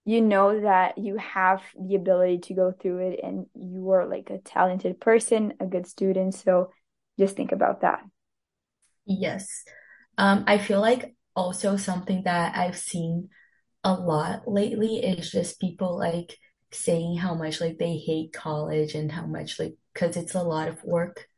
you 0.06 0.22
know 0.22 0.62
that 0.62 0.98
you 0.98 1.18
have 1.18 1.62
the 1.80 1.96
ability 1.96 2.40
to 2.40 2.54
go 2.54 2.72
through 2.72 3.00
it 3.12 3.20
and 3.24 3.46
you 3.56 3.92
are 3.92 4.08
like 4.08 4.30
a 4.32 4.40
talented 4.40 5.00
person, 5.00 5.54
a 5.60 5.66
good 5.66 5.86
student. 5.88 6.34
So 6.34 6.72
just 7.20 7.36
think 7.36 7.52
about 7.52 7.82
that. 7.82 8.02
Yes. 9.06 9.64
Um, 10.18 10.44
I 10.48 10.58
feel 10.58 10.82
like 10.82 11.16
also 11.36 11.78
something 11.78 12.24
that 12.24 12.58
I've 12.58 12.78
seen 12.78 13.30
a 13.84 13.94
lot 13.94 14.48
lately 14.48 14.98
is 14.98 15.32
just 15.32 15.62
people 15.62 15.98
like 15.98 16.38
saying 16.72 17.18
how 17.18 17.34
much 17.36 17.62
like 17.62 17.78
they 17.78 17.98
hate 17.98 18.34
college 18.34 18.96
and 18.96 19.12
how 19.12 19.26
much 19.26 19.60
like 19.60 19.76
because 19.94 20.18
it's 20.18 20.36
a 20.36 20.44
lot 20.44 20.68
of 20.68 20.84
work 20.84 21.29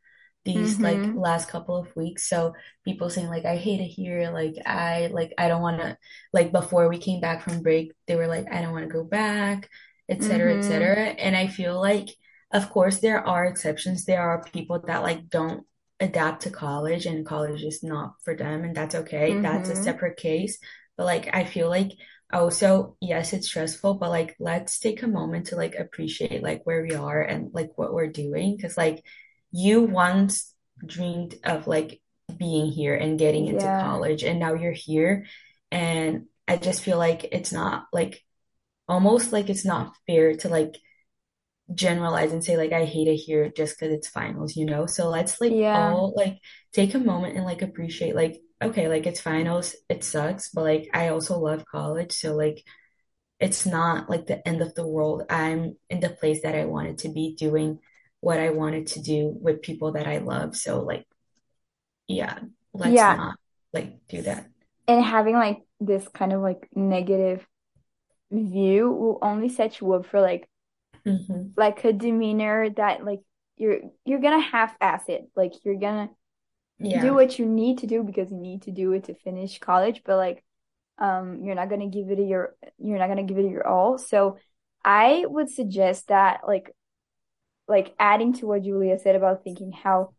these 0.45 0.82
like 0.82 1.08
Mm-hmm. 1.08 1.15
last 1.15 1.49
couple 1.49 1.75
of 1.77 1.95
weeks. 1.95 2.27
So 2.30 2.54
people 2.86 3.10
saying 3.10 3.27
like 3.30 3.45
I 3.45 3.58
hate 3.58 3.80
it 3.82 3.86
here, 3.88 4.32
like 4.32 4.56
I 4.65 5.08
like 5.13 5.34
I 5.38 5.47
don't 5.47 5.62
want 5.62 5.80
to 5.82 5.97
like 6.34 6.51
before 6.51 6.89
we 6.89 6.97
came 6.97 7.21
back 7.21 7.43
from 7.43 7.62
break, 7.62 7.93
they 8.08 8.15
were 8.15 8.27
like 8.27 8.45
I 8.51 8.62
don't 8.62 8.73
want 8.73 8.86
to 8.88 8.93
go 8.93 9.04
back, 9.04 9.69
et 10.10 10.23
cetera, 10.23 10.54
et 10.56 10.63
Mm-hmm. 10.63 10.65
cetera. 10.65 11.08
And 11.10 11.36
I 11.36 11.47
feel 11.47 11.80
like 11.80 12.10
of 12.51 12.69
course 12.69 12.99
there 12.99 13.25
are 13.25 13.45
exceptions. 13.45 14.06
There 14.06 14.21
are 14.21 14.43
people 14.51 14.80
that 14.88 15.04
like 15.04 15.30
don't 15.30 15.65
adapt 15.99 16.41
to 16.43 16.49
college 16.49 17.06
and 17.06 17.25
college 17.25 17.62
is 17.63 17.84
not 17.84 18.13
for 18.23 18.36
them 18.36 18.63
and 18.63 18.75
that's 18.75 18.95
okay. 18.95 19.39
That's 19.41 19.69
a 19.69 19.75
Mm-hmm. 19.75 19.75
separate 19.75 20.17
case. 20.17 20.58
But 20.97 21.06
like 21.06 21.30
I 21.34 21.45
feel 21.45 21.69
like 21.69 21.91
also 22.34 22.95
yes, 23.01 23.34
it's 23.34 23.47
stressful, 23.47 23.95
but 23.95 24.10
like 24.10 24.36
let's 24.39 24.80
take 24.80 25.04
a 25.04 25.08
moment 25.08 25.47
to 25.47 25.56
like 25.56 25.75
appreciate 25.75 26.41
like 26.43 26.62
where 26.65 26.82
we 26.84 26.95
are 26.95 27.21
and 27.21 27.54
like 27.54 27.71
what 27.75 27.93
we're 27.93 28.08
doing 28.12 28.56
because 28.56 28.77
like 28.77 29.04
you 29.52 29.82
once 29.82 30.54
dreamed 30.86 31.36
of 31.44 31.68
like 31.68 32.02
being 32.38 32.72
here 32.72 32.96
and 32.96 33.20
getting 33.20 33.48
into 33.48 33.70
Yeah. 33.70 33.72
college 33.72 34.24
and 34.24 34.40
now 34.40 34.54
you're 34.54 34.72
here 34.72 35.26
and 35.72 36.26
I 36.48 36.58
just 36.58 36.82
feel 36.84 36.98
like 36.98 37.26
it's 37.32 37.52
not 37.52 37.86
like 37.94 38.24
almost 38.88 39.34
like 39.34 39.50
it's 39.50 39.66
not 39.66 39.96
fair 40.08 40.36
to 40.38 40.50
like 40.50 40.78
generalize 41.74 42.34
and 42.34 42.44
say 42.44 42.58
like 42.58 42.74
I 42.74 42.86
hate 42.86 43.08
it 43.08 43.16
here 43.16 43.50
just 43.56 43.80
because 43.80 43.94
it's 43.94 44.08
finals, 44.10 44.56
you 44.56 44.66
know? 44.66 44.86
So 44.86 45.10
let's 45.10 45.40
like 45.40 45.58
Yeah. 45.58 45.72
all 45.74 46.14
like 46.16 46.38
take 46.74 46.94
a 46.94 47.00
moment 47.00 47.36
and 47.38 47.46
like 47.46 47.62
appreciate 47.62 48.16
like 48.16 48.42
okay, 48.62 48.88
like 48.88 49.08
it's 49.08 49.22
finals, 49.22 49.76
it 49.90 50.04
sucks, 50.04 50.50
but 50.52 50.64
like 50.64 50.90
I 50.94 51.08
also 51.10 51.40
love 51.40 51.66
college, 51.72 52.12
so 52.14 52.36
like 52.36 52.64
it's 53.40 53.66
not 53.66 54.10
like 54.10 54.28
the 54.28 54.48
end 54.48 54.62
of 54.62 54.76
the 54.76 54.88
world. 54.88 55.24
I'm 55.30 55.78
in 55.90 56.00
the 56.02 56.10
place 56.10 56.44
that 56.44 56.56
I 56.56 56.66
wanted 56.66 57.00
to 57.00 57.10
be 57.10 57.36
doing 57.38 57.80
what 58.22 58.40
I 58.40 58.52
wanted 58.52 58.88
to 58.90 59.02
do 59.02 59.36
with 59.42 59.62
people 59.64 59.94
that 59.94 60.08
I 60.08 60.20
love. 60.20 60.56
So 60.58 60.82
like 60.82 61.06
yeah, 62.08 62.40
let's 62.74 63.08
Yeah. 63.08 63.18
not 63.18 63.36
like 63.74 64.08
do 64.08 64.22
that. 64.24 64.50
And 64.88 65.04
having 65.04 65.36
like 65.36 65.62
this 65.80 66.08
kind 66.10 66.34
of 66.34 66.42
like 66.42 66.68
negative 66.76 67.48
view 68.32 68.92
will 68.92 69.20
only 69.22 69.50
set 69.50 69.82
you 69.82 69.94
up 69.94 70.06
for 70.08 70.22
like 70.22 70.50
hmm 71.06 71.54
like 71.58 71.84
a 71.84 71.94
demeanor 71.94 72.70
that 72.72 73.06
like 73.06 73.20
you're 73.58 73.80
you're 74.06 74.20
gonna 74.20 74.40
half-ass 74.42 75.04
it. 75.08 75.30
Like 75.36 75.54
you're 75.64 75.76
gonna 75.80 76.10
do 76.98 77.14
what 77.16 77.40
you 77.40 77.48
need 77.48 77.80
to 77.80 77.88
do 77.88 78.04
because 78.04 78.32
you 78.32 78.38
need 78.38 78.64
to 78.64 78.72
do 78.72 78.94
it 78.94 79.06
to 79.06 79.16
finish 79.16 79.60
college, 79.60 80.04
but 80.06 80.18
like 80.18 80.44
um 81.00 81.44
you're 81.44 81.56
not 81.56 81.70
gonna 81.70 81.90
give 81.90 82.12
it 82.12 82.20
your 82.20 82.56
you're 82.80 83.00
not 83.00 83.10
gonna 83.10 83.24
give 83.24 83.38
it 83.40 83.52
your 83.52 83.68
all. 83.68 83.98
So 83.98 84.38
I 84.86 85.26
would 85.28 85.50
suggest 85.50 86.10
that 86.10 86.42
like 86.48 86.72
like 87.72 87.96
adding 87.98 88.34
to 88.34 88.46
what 88.46 88.64
Julia 88.64 89.00
said 89.00 89.16
about 89.16 89.44
thinking 89.44 89.72
how 89.72 90.14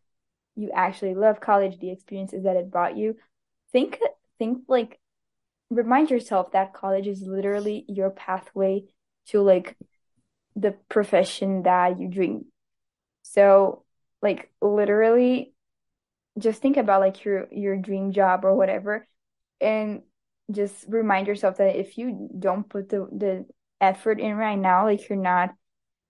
you 0.56 0.70
actually 0.74 1.14
love 1.14 1.40
college, 1.40 1.78
the 1.78 1.90
experiences 1.90 2.44
that 2.44 2.56
it 2.56 2.70
brought 2.70 2.96
you, 2.96 3.16
think 3.70 4.00
think 4.38 4.64
like 4.68 4.98
remind 5.70 6.10
yourself 6.10 6.52
that 6.52 6.72
college 6.72 7.06
is 7.06 7.22
literally 7.22 7.84
your 7.88 8.10
pathway 8.10 8.84
to 9.26 9.42
like 9.42 9.76
the 10.56 10.72
profession 10.88 11.62
that 11.64 12.00
you 12.00 12.08
dream. 12.08 12.46
So 13.22 13.84
like 14.22 14.50
literally 14.62 15.52
just 16.38 16.62
think 16.62 16.78
about 16.78 17.00
like 17.00 17.22
your 17.24 17.46
your 17.52 17.76
dream 17.76 18.12
job 18.12 18.44
or 18.46 18.54
whatever 18.54 19.06
and 19.60 20.02
just 20.50 20.86
remind 20.88 21.26
yourself 21.26 21.58
that 21.58 21.76
if 21.76 21.98
you 21.98 22.30
don't 22.38 22.68
put 22.68 22.88
the 22.88 23.06
the 23.12 23.46
effort 23.78 24.20
in 24.20 24.36
right 24.36 24.58
now, 24.58 24.84
like 24.86 25.06
you're 25.08 25.18
not 25.18 25.54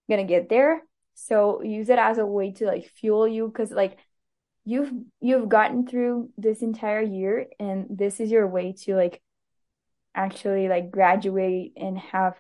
gonna 0.09 0.25
get 0.25 0.49
there. 0.49 0.83
So 1.15 1.63
use 1.63 1.89
it 1.89 1.99
as 1.99 2.19
a 2.19 2.27
way 2.27 2.53
to 2.53 2.67
like 2.67 2.91
fuel 2.97 3.29
you 3.29 3.47
because 3.49 3.71
like 3.71 3.97
you've 4.65 4.93
you've 5.21 5.49
gotten 5.49 5.87
through 5.87 6.31
this 6.37 6.63
entire 6.63 7.03
year 7.03 7.47
and 7.59 7.87
this 7.91 8.21
is 8.21 8.31
your 8.31 8.47
way 8.47 8.75
to 8.85 8.95
like 8.95 9.21
actually 10.15 10.69
like 10.69 10.91
graduate 10.91 11.73
and 11.77 11.99
have 11.99 12.35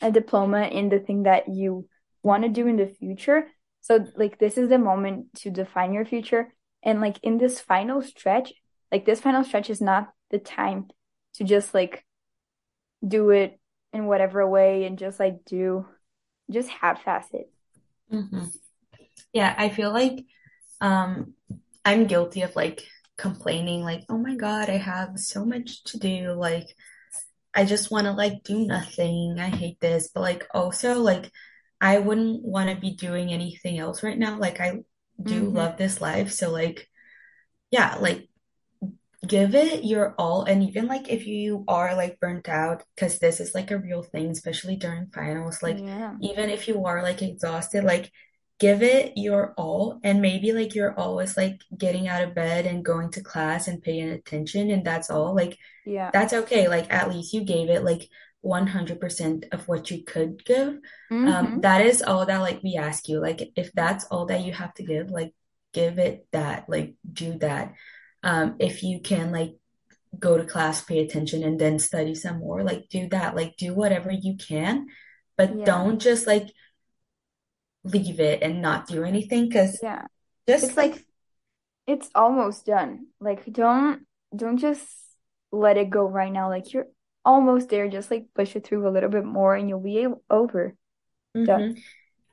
a 0.00 0.10
diploma 0.10 0.62
in 0.62 0.88
the 0.88 0.98
thing 0.98 1.24
that 1.24 1.48
you 1.48 1.88
want 2.22 2.44
to 2.44 2.48
do 2.48 2.66
in 2.66 2.76
the 2.76 2.86
future. 2.86 3.48
So 3.80 4.06
like 4.16 4.38
this 4.38 4.58
is 4.58 4.68
the 4.68 4.78
moment 4.78 5.34
to 5.40 5.50
define 5.50 5.92
your 5.92 6.04
future. 6.04 6.54
And 6.82 7.00
like 7.00 7.18
in 7.22 7.38
this 7.38 7.60
final 7.60 8.02
stretch, 8.02 8.52
like 8.92 9.04
this 9.04 9.20
final 9.20 9.44
stretch 9.44 9.70
is 9.70 9.80
not 9.80 10.10
the 10.30 10.38
time 10.38 10.88
to 11.34 11.44
just 11.44 11.74
like 11.74 12.04
do 13.06 13.30
it 13.30 13.58
in 13.92 14.06
whatever 14.06 14.46
way 14.48 14.84
and 14.84 14.98
just 14.98 15.18
like 15.18 15.44
do 15.44 15.86
just 16.50 16.68
half-ass 16.68 17.28
it. 17.32 17.50
Hmm 18.10 18.50
Yeah, 19.32 19.54
I 19.56 19.68
feel 19.68 19.92
like 19.92 20.24
um 20.80 21.34
I'm 21.84 22.06
guilty 22.06 22.42
of 22.42 22.56
like 22.56 22.82
complaining 23.18 23.82
like, 23.82 24.04
"Oh 24.08 24.18
my 24.18 24.36
God, 24.36 24.70
I 24.70 24.78
have 24.78 25.18
so 25.18 25.44
much 25.44 25.84
to 25.84 25.98
do." 25.98 26.32
Like 26.32 26.66
I 27.54 27.64
just 27.64 27.90
want 27.90 28.06
to 28.06 28.12
like 28.12 28.44
do 28.44 28.66
nothing. 28.66 29.36
I 29.40 29.48
hate 29.50 29.80
this. 29.80 30.10
But 30.14 30.22
like 30.22 30.46
also 30.54 31.00
like 31.00 31.30
I 31.80 31.98
wouldn't 31.98 32.44
want 32.44 32.70
to 32.70 32.76
be 32.76 32.94
doing 32.96 33.32
anything 33.32 33.78
else 33.78 34.02
right 34.02 34.18
now. 34.18 34.38
Like 34.38 34.60
I 34.60 34.80
do 35.24 35.50
Mm-hmm. 35.50 35.50
love 35.50 35.76
this 35.78 36.00
life. 36.00 36.32
So 36.32 36.50
like 36.52 36.88
yeah, 37.70 37.96
like 38.00 38.27
give 39.28 39.54
it 39.54 39.84
your 39.84 40.14
all. 40.18 40.44
And 40.44 40.62
even 40.64 40.86
like 40.86 41.08
if 41.10 41.26
you 41.26 41.64
are 41.68 41.94
like 41.96 42.20
burnt 42.20 42.48
out, 42.48 42.84
because 42.94 43.18
this 43.18 43.40
is 43.40 43.54
like 43.54 43.70
a 43.70 43.78
real 43.78 44.02
thing, 44.02 44.30
especially 44.30 44.76
during 44.76 45.08
finals, 45.14 45.62
like 45.62 45.78
Yeah. 45.78 46.14
even 46.22 46.50
if 46.50 46.68
you 46.68 46.84
are 46.86 47.02
like 47.02 47.22
exhausted, 47.22 47.84
like 47.84 48.10
give 48.58 48.82
it 48.82 49.12
your 49.16 49.54
all. 49.58 50.00
And 50.02 50.20
maybe 50.22 50.52
like 50.52 50.74
you're 50.74 50.98
always 50.98 51.36
like 51.36 51.60
getting 51.76 52.08
out 52.08 52.24
of 52.24 52.34
bed 52.34 52.66
and 52.66 52.84
going 52.84 53.10
to 53.12 53.22
class 53.22 53.68
and 53.68 53.82
paying 53.82 54.10
attention, 54.10 54.70
and 54.70 54.84
that's 54.84 55.10
all. 55.10 55.34
Like 55.34 55.58
Yeah. 55.86 56.10
that's 56.12 56.32
okay. 56.32 56.68
Like 56.68 56.92
at 56.92 57.08
least 57.10 57.32
you 57.34 57.44
gave 57.44 57.68
it 57.70 57.84
like 57.84 58.08
100% 58.40 59.46
of 59.52 59.68
what 59.68 59.90
you 59.90 60.04
could 60.04 60.44
give. 60.44 60.68
Um, 60.68 60.80
Mm-hmm. 61.26 61.60
that 61.60 61.84
is 61.86 62.02
all 62.02 62.26
that 62.26 62.38
like 62.38 62.62
we 62.62 62.76
ask 62.76 63.08
you. 63.08 63.20
Like 63.20 63.40
if 63.56 63.72
that's 63.72 64.04
all 64.06 64.26
that 64.26 64.44
you 64.44 64.52
have 64.52 64.74
to 64.74 64.84
give, 64.84 65.10
like 65.10 65.34
give 65.72 65.98
it 65.98 66.26
that, 66.32 66.68
like 66.68 66.94
do 67.12 67.38
that. 67.38 67.74
Um, 68.22 68.56
if 68.58 68.82
you 68.82 69.00
can 69.00 69.32
like 69.32 69.56
go 70.18 70.38
to 70.38 70.44
class, 70.44 70.84
pay 70.84 71.00
attention 71.00 71.44
and 71.44 71.60
then 71.60 71.78
study 71.78 72.14
some 72.14 72.40
more, 72.40 72.64
like 72.64 72.88
do 72.90 73.08
that. 73.10 73.36
Like 73.36 73.56
do 73.58 73.74
whatever 73.74 74.12
you 74.12 74.36
can, 74.36 74.88
but 75.36 75.64
Yeah. 75.64 75.64
don't 75.64 76.00
just 76.00 76.26
like 76.26 76.48
leave 77.84 78.20
it 78.20 78.42
and 78.42 78.60
not 78.62 78.86
do 78.86 79.04
anything 79.04 79.48
because 79.48 79.82
Yeah. 79.82 80.06
just 80.48 80.62
It's 80.62 80.76
like 80.76 80.94
like 80.94 81.04
it's 81.86 82.10
almost 82.14 82.66
done. 82.66 83.08
Like 83.20 83.46
don't 83.52 84.06
don't 84.36 84.58
just 84.58 84.86
let 85.52 85.76
it 85.78 85.90
go 85.90 86.06
right 86.06 86.32
now. 86.32 86.48
Like 86.48 86.72
you're 86.72 86.88
almost 87.24 87.70
there. 87.70 87.88
Just 87.88 88.10
like 88.10 88.28
push 88.34 88.56
it 88.56 88.66
through 88.66 88.88
a 88.88 88.92
little 88.92 89.10
bit 89.10 89.24
more 89.24 89.54
and 89.56 89.68
you'll 89.68 89.80
be 89.80 89.98
able, 90.00 90.22
over. 90.30 90.76
Done. 91.46 91.64
mhm. 91.64 91.78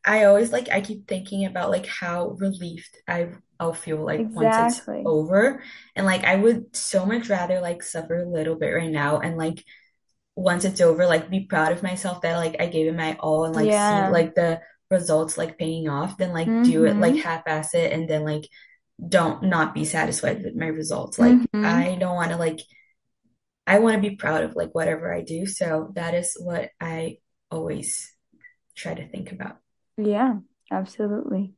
I 0.06 0.26
always 0.26 0.52
like 0.52 0.70
I 0.70 0.82
keep 0.82 1.08
thinking 1.08 1.46
about 1.46 1.72
like 1.72 1.88
how 1.88 2.32
relieved 2.40 2.98
I 3.08 3.32
I'll 3.60 3.74
feel 3.74 4.04
like 4.04 4.28
once 4.34 4.60
it's 4.60 4.82
over 5.06 5.64
and 5.96 6.06
like 6.06 6.24
I 6.24 6.36
would 6.36 6.76
so 6.76 7.06
much 7.06 7.30
rather 7.30 7.62
like 7.62 7.84
suffer 7.84 8.18
a 8.24 8.30
little 8.30 8.56
bit 8.56 8.70
right 8.72 8.92
now 8.92 9.20
and 9.20 9.38
like 9.38 9.64
once 10.36 10.66
it's 10.66 10.82
over 10.82 11.06
like 11.08 11.30
be 11.30 11.46
proud 11.46 11.72
of 11.72 11.84
myself 11.84 12.22
that 12.22 12.38
like 12.38 12.58
I 12.60 12.68
gave 12.68 12.88
it 12.88 12.96
my 12.96 13.16
all 13.20 13.46
and 13.46 13.56
like 13.56 13.74
see 13.74 14.08
like 14.08 14.36
the 14.36 14.62
results 14.92 15.38
like 15.38 15.58
paying 15.58 15.90
off 15.90 16.18
than 16.18 16.34
like 16.34 16.62
do 16.62 16.86
it 16.86 17.00
like 17.00 17.16
Mm-hmm. 17.16 17.20
half-ass 17.20 17.74
it 17.76 17.92
and 17.94 18.10
then 18.10 18.24
like 18.26 18.48
don't 19.08 19.44
not 19.44 19.74
be 19.76 19.86
satisfied 19.86 20.44
with 20.44 20.56
my 20.56 20.68
results 20.68 21.20
like 21.20 21.50
Mm-hmm. 21.54 21.56
I 21.64 21.98
don't 22.00 22.16
want 22.16 22.32
to 22.32 22.38
like 22.38 22.60
I 23.68 23.80
want 23.80 23.96
to 24.02 24.10
be 24.10 24.16
proud 24.16 24.44
of 24.44 24.56
like 24.56 24.74
whatever 24.74 25.14
I 25.14 25.22
do 25.22 25.46
so 25.46 25.92
that 25.96 26.14
is 26.14 26.36
what 26.40 26.72
I 26.80 27.20
always 27.52 28.14
try 28.76 28.94
to 28.96 29.08
think 29.08 29.32
about. 29.32 29.60
Yeah, 29.98 30.40
absolutely. 30.72 31.54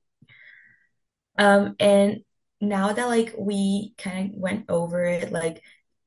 Um, 1.38 1.76
and 1.80 2.21
now 2.60 2.93
that 2.93 3.08
like 3.08 3.36
we 3.38 3.93
kind 3.97 4.34
of 4.34 4.39
went 4.39 4.65
over 4.69 5.06
it, 5.06 5.32
like 5.32 5.62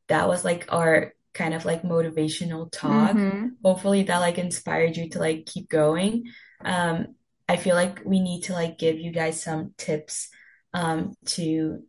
that 0.09 0.29
was 0.29 0.45
like 0.45 0.67
our 0.71 1.15
kind 1.33 1.55
of 1.55 1.65
like 1.65 1.83
motivational 1.83 2.71
talk. 2.71 3.13
Mm-hmm. 3.13 3.49
Hopefully 3.65 4.03
that 4.05 4.19
like 4.19 4.39
inspired 4.39 4.97
you 4.97 5.09
to 5.11 5.19
like 5.19 5.47
keep 5.47 5.69
going. 5.69 6.25
Um, 6.65 7.15
I 7.49 7.57
feel 7.57 7.75
like 7.75 8.03
we 8.05 8.21
need 8.21 8.43
to 8.43 8.53
like 8.53 8.79
give 8.79 8.99
you 8.99 9.13
guys 9.13 9.43
some 9.43 9.75
tips 9.77 10.29
um 10.73 11.15
to 11.27 11.83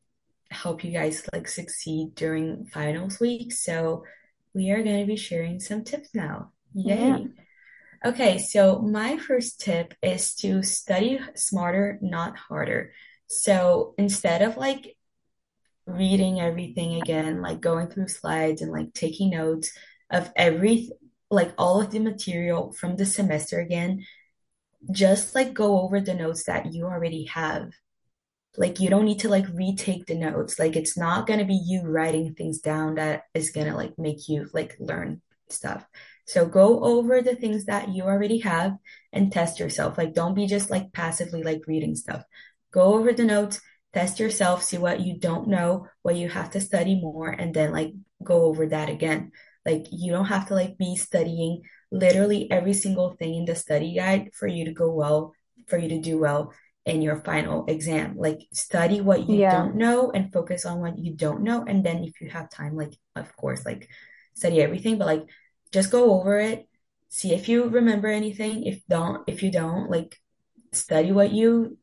help 0.49 0.84
you 0.84 0.91
guys 0.91 1.27
like 1.34 1.47
succeed 1.47 2.13
during 2.15 2.65
finals 2.65 3.19
week. 3.19 3.51
So 3.54 4.04
we 4.54 4.71
are 4.71 4.84
going 4.84 4.99
to 4.99 5.06
be 5.06 5.15
sharing 5.15 5.60
some 5.60 5.84
tips 5.84 6.10
now. 6.13 6.51
Yeah. 6.73 7.17
Yay. 7.17 7.27
Okay, 8.04 8.38
so 8.39 8.80
my 8.80 9.17
first 9.17 9.62
tip 9.62 9.93
is 10.01 10.34
to 10.36 10.63
study 10.63 11.19
smarter, 11.36 11.99
not 12.01 12.36
harder. 12.36 12.93
So 13.32 13.96
instead 13.98 14.41
of 14.41 14.58
like 14.58 14.98
reading 15.86 16.41
everything 16.41 17.02
again, 17.02 17.41
like 17.41 17.62
going 17.62 17.88
through 17.88 18.10
slides 18.10 18.62
and 18.62 18.74
like 18.74 18.94
taking 18.94 19.30
notes 19.30 19.72
of 20.10 20.30
every, 20.36 20.89
like 21.30 21.54
all 21.58 21.80
of 21.80 21.91
the 21.91 22.00
material 22.00 22.74
from 22.74 22.98
the 22.98 23.06
semester 23.06 23.62
again, 23.62 24.06
just 24.91 25.34
like 25.34 25.54
go 25.54 25.80
over 25.80 26.02
the 26.02 26.13
notes 26.13 26.44
that 26.44 26.74
you 26.74 26.84
already 26.84 27.24
have. 27.24 27.72
Like 28.58 28.82
you 28.82 28.89
don't 28.89 29.06
need 29.06 29.20
to 29.20 29.30
like 29.30 29.46
retake 29.54 30.08
the 30.08 30.15
notes. 30.15 30.60
Like 30.60 30.76
it's 30.76 30.98
not 30.98 31.26
gonna 31.26 31.46
be 31.46 31.56
you 31.65 31.84
writing 31.84 32.34
things 32.34 32.60
down 32.60 32.96
that 32.96 33.24
is 33.34 33.52
gonna 33.52 33.78
like 33.78 33.98
make 33.98 34.28
you 34.28 34.50
like 34.54 34.76
learn 34.78 35.22
stuff. 35.48 35.86
So 36.26 36.46
go 36.46 36.84
over 36.84 37.22
the 37.22 37.36
things 37.36 37.65
that 37.65 37.89
you 37.89 38.04
already 38.04 38.39
have 38.39 38.78
and 39.13 39.32
test 39.32 39.58
yourself. 39.58 39.98
Like 39.98 40.13
don't 40.13 40.36
be 40.36 40.48
just 40.48 40.70
like 40.70 40.91
passively 40.91 41.44
like 41.44 41.62
reading 41.65 41.96
stuff. 41.96 42.24
Go 42.71 42.95
over 42.95 43.13
the 43.13 43.25
notes, 43.25 43.60
test 43.93 44.19
yourself, 44.19 44.63
see 44.63 44.77
what 44.77 45.01
you 45.01 45.19
don't 45.19 45.47
know, 45.47 45.88
what 46.01 46.15
you 46.15 46.29
have 46.29 46.51
to 46.51 46.62
study 46.62 46.95
more, 46.99 47.29
and 47.29 47.53
then 47.53 47.71
like 47.71 47.93
go 48.23 48.45
over 48.45 48.67
that 48.67 48.89
again. 48.89 49.31
Like 49.65 49.86
you 49.91 50.12
don't 50.12 50.25
have 50.25 50.47
to 50.47 50.55
like 50.55 50.77
be 50.77 50.95
studying 50.95 51.62
literally 51.91 52.49
every 52.49 52.73
single 52.73 53.12
thing 53.12 53.36
in 53.36 53.45
the 53.45 53.55
study 53.55 53.93
guide 53.95 54.29
for 54.34 54.47
you 54.47 54.65
to 54.65 54.71
go 54.73 54.91
well, 54.91 55.34
for 55.67 55.77
you 55.77 55.89
to 55.89 55.99
do 56.01 56.17
well 56.19 56.53
in 56.86 57.01
your 57.01 57.21
final 57.21 57.65
exam. 57.67 58.15
Like 58.17 58.39
study 58.53 59.01
what 59.01 59.29
you 59.29 59.41
Yeah. 59.41 59.51
don't 59.51 59.75
know 59.75 60.12
and 60.12 60.31
focus 60.34 60.65
on 60.65 60.79
what 60.79 60.97
you 60.97 61.13
don't 61.13 61.43
know. 61.43 61.63
And 61.67 61.86
then 61.86 62.03
if 62.03 62.21
you 62.21 62.29
have 62.29 62.49
time, 62.49 62.75
like 62.75 62.93
of 63.15 63.36
course, 63.36 63.65
like 63.65 63.88
study 64.34 64.62
everything, 64.62 64.97
but 64.97 65.07
like 65.07 65.25
just 65.71 65.91
go 65.91 66.19
over 66.19 66.39
it, 66.39 66.67
see 67.10 67.34
if 67.34 67.47
you 67.49 67.65
remember 67.69 68.07
anything. 68.07 68.63
If 68.65 68.81
don't, 68.89 69.23
if 69.27 69.43
you 69.43 69.51
don't, 69.51 69.89
like 69.91 70.17
study 70.73 71.12
what 71.12 71.31
you 71.31 71.77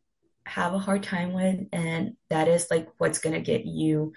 have 0.49 0.75
a 0.75 0.79
hard 0.79 1.03
time 1.03 1.33
with, 1.33 1.61
and 1.73 2.17
that 2.31 2.49
is 2.49 2.69
like 2.71 2.89
what's 2.99 3.19
gonna 3.19 3.41
get 3.41 3.65
you 3.67 4.13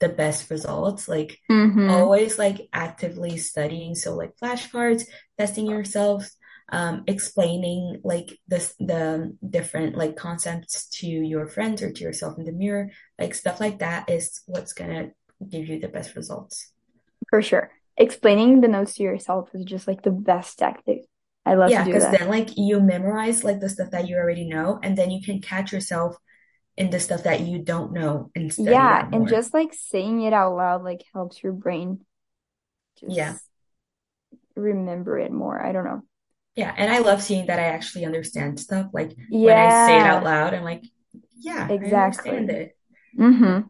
the 0.00 0.08
best 0.08 0.50
results. 0.50 1.08
Like 1.08 1.38
Mm-hmm. 1.50 1.90
always 1.90 2.38
like 2.38 2.68
actively 2.72 3.36
studying. 3.38 3.94
So 3.94 4.14
like 4.14 4.32
flashcards, 4.42 5.04
testing 5.38 5.66
yourself, 5.66 6.28
um, 6.70 7.04
explaining 7.06 8.00
like 8.04 8.38
this 8.48 8.74
the 8.78 9.36
different 9.48 9.96
like 9.96 10.16
concepts 10.16 10.88
to 11.00 11.06
your 11.06 11.46
friends 11.46 11.82
or 11.82 11.92
to 11.92 12.02
yourself 12.02 12.38
in 12.38 12.44
the 12.44 12.52
mirror, 12.52 12.90
like 13.18 13.34
stuff 13.34 13.60
like 13.60 13.78
that 13.80 14.10
is 14.10 14.42
what's 14.46 14.72
gonna 14.72 15.10
give 15.48 15.68
you 15.68 15.78
the 15.80 15.88
best 15.88 16.16
results. 16.16 16.72
For 17.30 17.42
sure. 17.42 17.70
Explaining 17.96 18.60
the 18.60 18.68
notes 18.68 18.94
to 18.96 19.02
yourself 19.02 19.50
is 19.54 19.64
just 19.64 19.86
like 19.88 20.02
the 20.02 20.10
best 20.10 20.58
tactic. 20.58 21.06
I 21.46 21.54
love 21.54 21.70
to 21.70 21.72
Yeah, 21.72 21.84
because 21.84 22.04
then 22.10 22.28
like 22.28 22.56
you 22.56 22.80
memorize 22.80 23.44
like 23.44 23.60
the 23.60 23.68
stuff 23.68 23.90
that 23.92 24.08
you 24.08 24.16
already 24.16 24.46
know, 24.46 24.78
and 24.82 24.98
then 24.98 25.10
you 25.10 25.22
can 25.22 25.40
catch 25.40 25.72
yourself 25.72 26.16
in 26.76 26.90
the 26.90 27.00
stuff 27.00 27.22
that 27.22 27.40
you 27.40 27.62
don't 27.62 27.92
know 27.92 28.30
and 28.34 28.52
Yeah, 28.58 29.08
and 29.12 29.28
just 29.28 29.54
like 29.54 29.72
saying 29.72 30.22
it 30.22 30.32
out 30.32 30.54
loud 30.54 30.82
like 30.82 31.02
helps 31.14 31.42
your 31.42 31.52
brain 31.52 32.00
Yeah. 33.06 33.36
remember 34.56 35.18
it 35.18 35.32
more. 35.32 35.64
I 35.64 35.72
don't 35.72 35.84
know. 35.84 36.02
Yeah. 36.54 36.74
And 36.76 36.90
I 36.90 36.98
love 36.98 37.22
seeing 37.22 37.46
that 37.46 37.58
I 37.58 37.64
actually 37.64 38.04
understand 38.06 38.58
stuff. 38.58 38.88
Like 38.92 39.14
when 39.28 39.56
I 39.58 39.68
say 39.68 40.00
it 40.00 40.06
out 40.06 40.24
loud, 40.24 40.54
I'm 40.54 40.64
like, 40.64 40.82
yeah, 41.38 41.68
I 41.70 41.74
understand 41.74 42.50
exactly. 42.50 42.54
it. 42.56 42.76
Mm-hmm. 43.18 43.60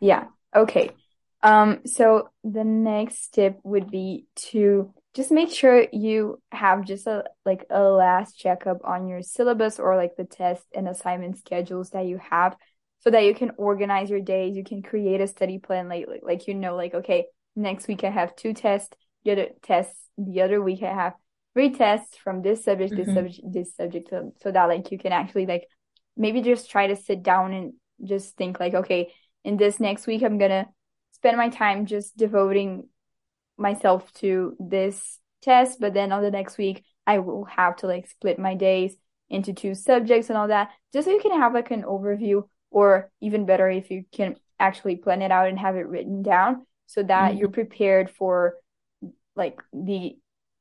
Yeah. 0.00 0.24
Okay. 0.54 0.90
Um, 1.42 1.80
so 1.86 2.30
the 2.44 2.64
next 2.64 3.34
tip 3.34 3.58
would 3.64 3.90
be 3.90 4.26
to 4.50 4.92
just 5.16 5.30
make 5.32 5.50
sure 5.50 5.86
you 5.92 6.40
have 6.52 6.84
just 6.84 7.06
a 7.06 7.24
like 7.46 7.64
a 7.70 7.82
last 7.82 8.38
checkup 8.38 8.78
on 8.84 9.08
your 9.08 9.22
syllabus 9.22 9.78
or 9.78 9.96
like 9.96 10.14
the 10.16 10.24
test 10.24 10.62
and 10.74 10.86
assignment 10.88 11.38
schedules 11.38 11.90
that 11.90 12.06
you 12.06 12.18
have 12.30 12.54
so 13.00 13.10
that 13.10 13.24
you 13.24 13.34
can 13.34 13.52
organize 13.56 14.10
your 14.10 14.20
days. 14.20 14.56
You 14.56 14.64
can 14.64 14.82
create 14.82 15.22
a 15.22 15.26
study 15.26 15.58
plan 15.58 15.88
like 15.88 16.06
like, 16.06 16.20
like 16.22 16.46
you 16.48 16.54
know, 16.54 16.76
like 16.76 16.94
okay, 16.94 17.26
next 17.56 17.88
week 17.88 18.04
I 18.04 18.10
have 18.10 18.36
two 18.36 18.52
tests, 18.52 18.94
the 19.24 19.32
other 19.32 19.48
tests, 19.62 19.98
the 20.18 20.42
other 20.42 20.62
week 20.62 20.82
I 20.82 20.94
have 20.94 21.14
three 21.54 21.70
tests 21.72 22.18
from 22.18 22.42
this 22.42 22.64
subject, 22.64 22.96
this 22.96 23.06
hmm 23.06 23.14
subject, 23.14 23.40
this 23.50 23.74
subject, 23.74 24.10
so, 24.10 24.34
so 24.42 24.52
that 24.52 24.66
like 24.66 24.92
you 24.92 24.98
can 24.98 25.12
actually 25.12 25.46
like 25.46 25.66
maybe 26.16 26.42
just 26.42 26.70
try 26.70 26.88
to 26.88 26.96
sit 26.96 27.22
down 27.22 27.54
and 27.54 27.72
just 28.04 28.36
think 28.36 28.60
like, 28.60 28.74
okay, 28.74 29.14
in 29.44 29.56
this 29.56 29.80
next 29.80 30.06
week, 30.06 30.22
I'm 30.22 30.38
gonna 30.38 30.66
spend 31.12 31.38
my 31.38 31.48
time 31.48 31.86
just 31.86 32.16
devoting 32.18 32.88
myself 33.56 34.12
to 34.14 34.56
this 34.60 35.18
test, 35.42 35.80
but 35.80 35.94
then 35.94 36.12
on 36.12 36.22
the 36.22 36.30
next 36.30 36.58
week, 36.58 36.84
I 37.06 37.18
will 37.20 37.44
have 37.44 37.76
to 37.76 37.86
like 37.86 38.08
split 38.08 38.38
my 38.38 38.54
days 38.54 38.96
into 39.28 39.52
two 39.52 39.74
subjects 39.74 40.28
and 40.28 40.36
all 40.38 40.48
that, 40.48 40.70
just 40.92 41.06
so 41.06 41.12
you 41.12 41.20
can 41.20 41.40
have 41.40 41.54
like 41.54 41.70
an 41.70 41.82
overview, 41.82 42.48
or 42.70 43.10
even 43.20 43.46
better, 43.46 43.68
if 43.70 43.90
you 43.90 44.04
can 44.12 44.36
actually 44.58 44.96
plan 44.96 45.22
it 45.22 45.30
out 45.30 45.48
and 45.48 45.58
have 45.58 45.76
it 45.76 45.86
written 45.88 46.22
down 46.22 46.66
so 46.86 47.02
that 47.02 47.36
you're 47.36 47.48
hmm 47.48 47.50
prepared 47.50 48.10
for 48.10 48.54
like 49.34 49.60
the 49.72 50.16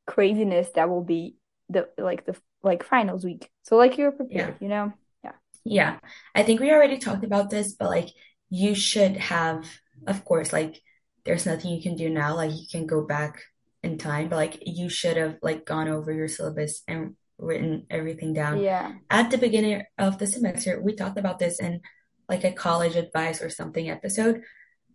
craziness 0.08 0.70
that 0.76 0.90
will 0.90 1.04
be 1.04 1.36
the 1.70 1.88
like 1.98 2.26
the 2.26 2.36
like 2.64 2.84
finals 2.84 3.24
week. 3.24 3.50
So 3.64 3.76
like 3.78 3.98
you're 3.98 4.12
Yeah. 4.30 4.46
prepared, 4.46 4.58
you 4.60 4.68
know? 4.68 4.94
Yeah. 5.24 5.32
Yeah. 5.64 6.00
I 6.34 6.44
think 6.44 6.60
we 6.60 6.72
already 6.72 6.98
talked 6.98 7.24
about 7.24 7.50
this, 7.50 7.74
but 7.74 7.90
like 7.90 8.10
you 8.50 8.76
should 8.76 9.18
have, 9.18 9.66
of 10.08 10.24
course, 10.26 10.54
like 10.54 10.82
there's 11.26 11.46
nothing 11.46 11.72
you 11.72 11.82
can 11.82 11.96
do 11.96 12.10
now. 12.10 12.36
Like 12.36 12.52
you 12.52 12.66
can 12.72 12.86
go 12.86 13.02
back 13.02 13.42
in 13.84 13.98
time, 13.98 14.30
but 14.30 14.36
like 14.38 14.60
you 14.66 14.90
should 14.90 15.18
have 15.18 15.38
like 15.42 15.66
gone 15.66 15.88
over 15.88 16.12
your 16.12 16.28
syllabus 16.28 16.82
and 16.88 17.16
written 17.38 17.86
everything 17.90 18.34
down 18.34 18.60
Yeah. 18.62 18.94
at 19.10 19.30
the 19.32 19.38
beginning 19.38 19.84
of 19.98 20.18
the 20.20 20.28
semester. 20.28 20.82
We 20.82 20.94
talked 20.94 21.18
about 21.20 21.40
this 21.40 21.60
in 21.60 21.82
like 22.30 22.44
a 22.44 22.52
college 22.52 22.96
advice 22.96 23.42
or 23.42 23.50
something 23.50 23.90
episode, 23.90 24.42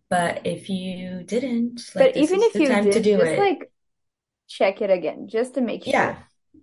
but 0.09 0.41
if 0.45 0.69
you 0.69 1.23
didn't, 1.25 1.81
like 1.95 2.15
But 2.15 2.17
even 2.17 2.41
if 2.43 2.55
you 2.55 2.69
time 2.69 2.85
to 2.85 2.93
did, 2.93 3.03
do 3.03 3.19
just 3.19 3.31
it. 3.33 3.39
like 3.39 3.71
check 4.49 4.81
it 4.83 4.91
again, 4.91 5.29
just 5.29 5.55
to 5.55 5.61
make 5.61 5.85
sure. 5.85 5.93
Yeah. 5.93 6.17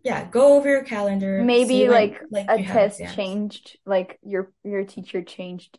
Yeah. 0.03 0.25
Go 0.29 0.57
over 0.57 0.69
your 0.69 0.83
calendar, 0.83 1.41
Maybe 1.43 1.83
when 1.83 1.91
like 1.91 2.21
like 2.31 2.45
a 2.49 2.63
test 2.63 3.01
changed, 3.15 3.77
like 3.85 4.19
your 4.23 4.51
your 4.63 4.83
teacher 4.85 5.21
changed 5.21 5.77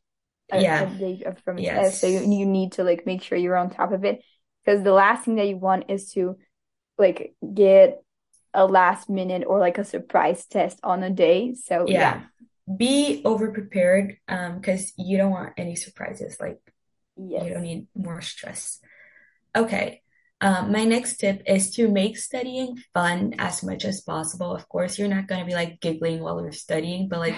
a, 0.51 0.57
a 0.59 0.63
Yeah. 0.63 0.85
day 0.87 1.23
of- 1.27 1.39
from 1.41 1.57
test, 1.59 2.01
so 2.01 2.07
you, 2.07 2.21
you 2.21 2.47
need 2.47 2.73
to 2.73 2.85
like 2.85 3.07
make 3.07 3.23
sure 3.23 3.39
you're 3.39 3.57
on 3.57 3.71
top 3.71 3.93
of 3.93 4.05
it. 4.05 4.23
Because 4.65 4.83
the 4.83 4.93
last 4.93 5.25
thing 5.25 5.37
that 5.37 5.49
you 5.49 5.57
want 5.57 5.91
is 5.91 6.13
to 6.13 6.37
like 6.99 7.35
get 7.55 8.03
a 8.55 8.67
last 8.67 9.09
minute 9.09 9.45
or 9.47 9.59
like 9.59 9.79
a 9.79 9.85
surprise 9.85 10.47
test 10.47 10.79
on 10.83 11.03
a 11.03 11.11
day. 11.11 11.55
So 11.55 11.87
yeah, 11.89 12.01
Yeah. 12.01 12.23
Be 12.77 13.23
over 13.25 13.51
prepared, 13.51 14.19
um, 14.29 14.57
because 14.59 14.93
you 14.99 15.17
don't 15.17 15.31
want 15.31 15.55
any 15.57 15.75
surprises. 15.75 16.37
Like 16.39 16.59
you 17.17 17.39
don't 17.41 17.63
need 17.63 17.87
more 17.95 18.21
stress. 18.21 18.81
Okay. 19.57 20.03
Um, 20.41 20.71
my 20.71 20.85
next 20.85 21.17
tip 21.17 21.43
is 21.47 21.75
to 21.77 21.89
make 21.89 22.17
studying 22.17 22.77
fun 22.95 23.35
as 23.39 23.65
much 23.65 23.85
as 23.85 24.03
possible. 24.03 24.55
Of 24.55 24.69
course, 24.69 24.99
you're 24.99 25.09
not 25.09 25.27
going 25.27 25.41
to 25.41 25.47
be 25.47 25.55
like 25.55 25.81
giggling 25.81 26.21
while 26.21 26.41
you're 26.43 26.53
studying, 26.53 27.09
but 27.09 27.19
like 27.21 27.35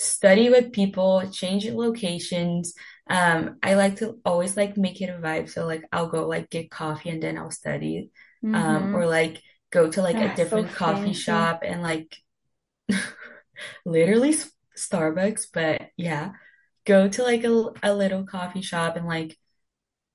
study 0.00 0.50
with 0.50 0.72
people, 0.72 1.22
change 1.32 1.66
locations. 1.66 2.74
Um, 3.08 3.58
I 3.62 3.74
like 3.74 3.96
to 3.96 4.20
always 4.24 4.56
like 4.56 4.76
make 4.76 5.00
it 5.02 5.10
a 5.10 5.14
vibe. 5.20 5.50
So 5.50 5.66
like 5.66 5.84
I'll 5.92 6.08
go 6.08 6.26
like 6.28 6.50
get 6.50 6.70
coffee 6.70 7.10
and 7.10 7.22
then 7.22 7.38
I'll 7.38 7.50
study. 7.50 8.10
Um, 8.52 8.90
Mm-hmm. 8.90 8.94
or 8.94 9.06
like 9.06 9.40
go 9.70 9.90
to 9.90 10.02
like 10.02 10.20
a 10.20 10.28
Ah, 10.28 10.34
so 10.36 10.60
different 10.60 10.72
coffee 10.72 11.12
shop 11.14 11.60
and 11.64 11.82
like 11.82 12.16
literally 13.84 14.34
Starbucks, 14.76 15.46
but 15.52 15.90
yeah, 15.96 16.32
go 16.86 17.08
to 17.08 17.22
like 17.22 17.44
a, 17.44 17.66
a 17.82 17.94
little 17.94 18.24
coffee 18.26 18.62
shop 18.62 18.96
and 18.96 19.06
like 19.06 19.36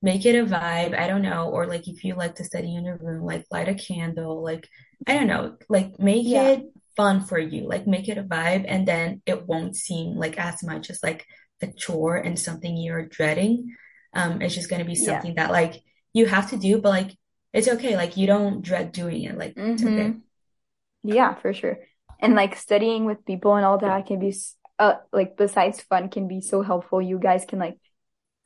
make 0.02 0.26
it 0.26 0.36
a 0.36 0.46
vibe. 0.46 0.98
I 0.98 1.06
don't 1.08 1.22
know. 1.22 1.50
Or 1.50 1.66
like 1.66 1.88
if 1.88 2.04
you 2.04 2.14
like 2.14 2.36
to 2.36 2.44
study 2.44 2.74
in 2.76 2.84
your 2.84 2.98
room, 2.98 3.24
like 3.24 3.46
light 3.50 3.68
a 3.68 3.74
candle, 3.74 4.42
like 4.42 4.68
I 5.06 5.14
don't 5.14 5.28
know, 5.28 5.56
like 5.68 5.98
make 6.00 6.34
Yeah, 6.34 6.36
it 6.36 6.64
fun 6.96 7.20
for 7.24 7.38
you. 7.38 7.68
Like 7.68 7.86
make 7.86 8.08
it 8.08 8.18
a 8.18 8.22
vibe 8.22 8.64
and 8.68 8.86
then 8.86 9.22
it 9.26 9.46
won't 9.46 9.76
seem 9.76 10.16
like 10.16 10.38
as 10.38 10.62
much 10.62 10.90
as 10.90 11.02
like 11.02 11.26
a 11.62 11.68
chore 11.72 12.16
and 12.16 12.38
something 12.38 12.76
you're 12.76 13.06
dreading. 13.06 13.74
Um, 14.14 14.42
it's 14.42 14.54
just 14.54 14.70
gonna 14.70 14.84
be 14.84 14.94
yeah. 14.94 15.04
something 15.04 15.34
that 15.36 15.50
like 15.50 15.82
you 16.12 16.26
have 16.26 16.50
to 16.50 16.56
do, 16.56 16.80
but 16.80 16.90
like 16.90 17.10
it's 17.52 17.68
okay. 17.68 17.96
Like 17.96 18.16
you 18.16 18.26
don't 18.26 18.62
dread 18.62 18.92
doing 18.92 19.24
it. 19.24 19.38
Like 19.38 19.54
it's 19.56 19.84
okay. 19.84 20.14
Mm-hmm. 20.14 20.18
Yeah, 21.02 21.34
for 21.34 21.52
sure. 21.54 21.78
And 22.20 22.34
like 22.34 22.56
studying 22.56 23.04
with 23.04 23.24
people 23.26 23.54
and 23.56 23.64
all 23.64 23.78
that 23.78 24.06
can 24.06 24.18
be 24.18 24.34
uh 24.78 24.94
like 25.12 25.36
besides 25.36 25.80
fun 25.82 26.08
can 26.10 26.28
be 26.28 26.40
so 26.40 26.62
helpful. 26.62 27.00
You 27.00 27.18
guys 27.18 27.44
can 27.46 27.58
like 27.58 27.78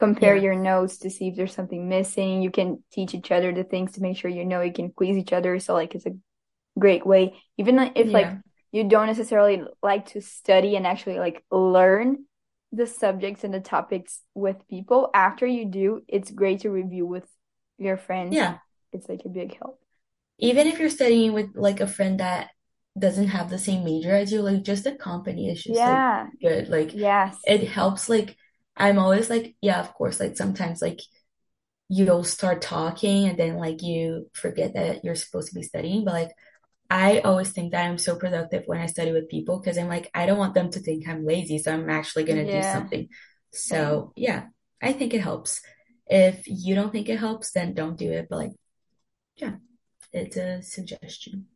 compare 0.01 0.37
Yeah. 0.37 0.43
your 0.45 0.55
notes 0.57 0.99
to 0.99 1.11
see 1.11 1.29
if 1.29 1.37
there's 1.37 1.55
something 1.55 1.89
missing. 1.89 2.43
You 2.43 2.51
can 2.51 2.83
teach 2.93 3.15
each 3.15 3.31
other 3.33 3.53
the 3.53 3.65
things 3.65 3.93
to 3.93 4.03
make 4.03 4.17
sure 4.17 4.31
you 4.31 4.45
know 4.45 4.61
you 4.63 4.73
can 4.73 4.91
quiz 4.93 5.17
each 5.17 5.33
other. 5.33 5.59
So 5.59 5.75
like 5.75 5.95
it's 5.95 6.07
a 6.07 6.17
great 6.79 7.07
way. 7.07 7.35
Even 7.59 7.77
like, 7.77 7.93
if 7.97 8.15
like 8.15 8.39
you 8.73 8.85
don't 8.89 9.07
necessarily 9.07 9.63
like 9.83 10.07
to 10.07 10.21
study 10.21 10.77
and 10.77 10.87
actually 10.87 11.19
like 11.19 11.45
learn 11.51 12.25
the 12.73 12.87
subjects 12.87 13.45
and 13.45 13.53
the 13.53 13.61
topics 13.61 14.21
with 14.35 14.57
people, 14.69 15.11
after 15.15 15.47
you 15.47 15.67
do, 15.67 16.03
it's 16.09 16.31
great 16.31 16.61
to 16.61 16.71
review 16.71 17.07
with 17.07 17.29
your 17.79 17.97
friends. 17.97 18.37
Yeah. 18.37 18.59
It's 18.93 19.09
like 19.09 19.23
a 19.25 19.29
big 19.29 19.57
help. 19.59 19.81
Even 20.39 20.67
if 20.67 20.79
you're 20.79 20.89
studying 20.91 21.33
with 21.33 21.51
like 21.55 21.81
a 21.81 21.87
friend 21.87 22.21
that 22.21 22.51
doesn't 22.99 23.29
have 23.29 23.51
the 23.51 23.59
same 23.59 23.85
major 23.85 24.15
as 24.15 24.33
you, 24.33 24.43
like 24.43 24.63
just 24.63 24.85
the 24.85 24.93
company 24.95 25.51
is 25.51 25.63
just 25.63 25.87
like 25.87 25.99
Yeah. 25.99 26.29
good. 26.41 26.69
Like 26.69 26.95
Yes. 26.95 27.37
it 27.45 27.69
helps 27.69 28.09
like 28.09 28.37
I'm 28.77 28.99
always 28.99 29.29
like, 29.29 29.55
yeah, 29.61 29.81
of 29.81 29.93
course, 29.95 30.19
like 30.21 30.37
sometimes 30.37 30.81
like 30.81 31.01
you'll 31.89 32.25
start 32.25 32.63
talking 32.63 33.29
and 33.29 33.39
then 33.39 33.57
like 33.57 33.83
you 33.83 34.31
forget 34.35 34.75
that 34.75 35.05
you're 35.05 35.15
supposed 35.17 35.49
to 35.51 35.55
be 35.55 35.63
studying. 35.63 36.05
But 36.05 36.15
like 36.15 36.31
I 36.91 37.21
always 37.21 37.53
think 37.53 37.71
that 37.71 37.87
I'm 37.87 37.99
so 37.99 38.17
productive 38.17 38.65
when 38.67 38.81
I 38.81 38.87
study 38.87 39.13
with 39.13 39.29
people 39.29 39.61
because 39.61 39.79
I'm 39.79 39.87
like, 39.87 40.11
I 40.13 40.27
don't 40.27 40.39
want 40.39 40.55
them 40.55 40.71
to 40.73 40.81
think 40.81 41.09
I'm 41.09 41.25
lazy, 41.25 41.59
so 41.59 41.73
I'm 41.73 41.89
actually 41.89 42.25
gonna 42.25 42.45
do 42.45 42.63
something. 42.63 43.09
So 43.53 44.13
yeah, 44.17 44.47
I 44.83 44.93
think 44.93 45.15
it 45.15 45.21
helps. 45.21 45.63
If 46.07 46.43
you 46.47 46.75
don't 46.75 46.91
think 46.91 47.09
it 47.09 47.21
helps, 47.21 47.53
then 47.53 47.75
don't 47.75 47.97
do 47.97 48.11
it. 48.11 48.27
But 48.29 48.39
like, 48.39 48.53
yeah, 49.37 49.55
it's 50.13 50.37
a 50.37 50.63
suggestion. 50.63 51.47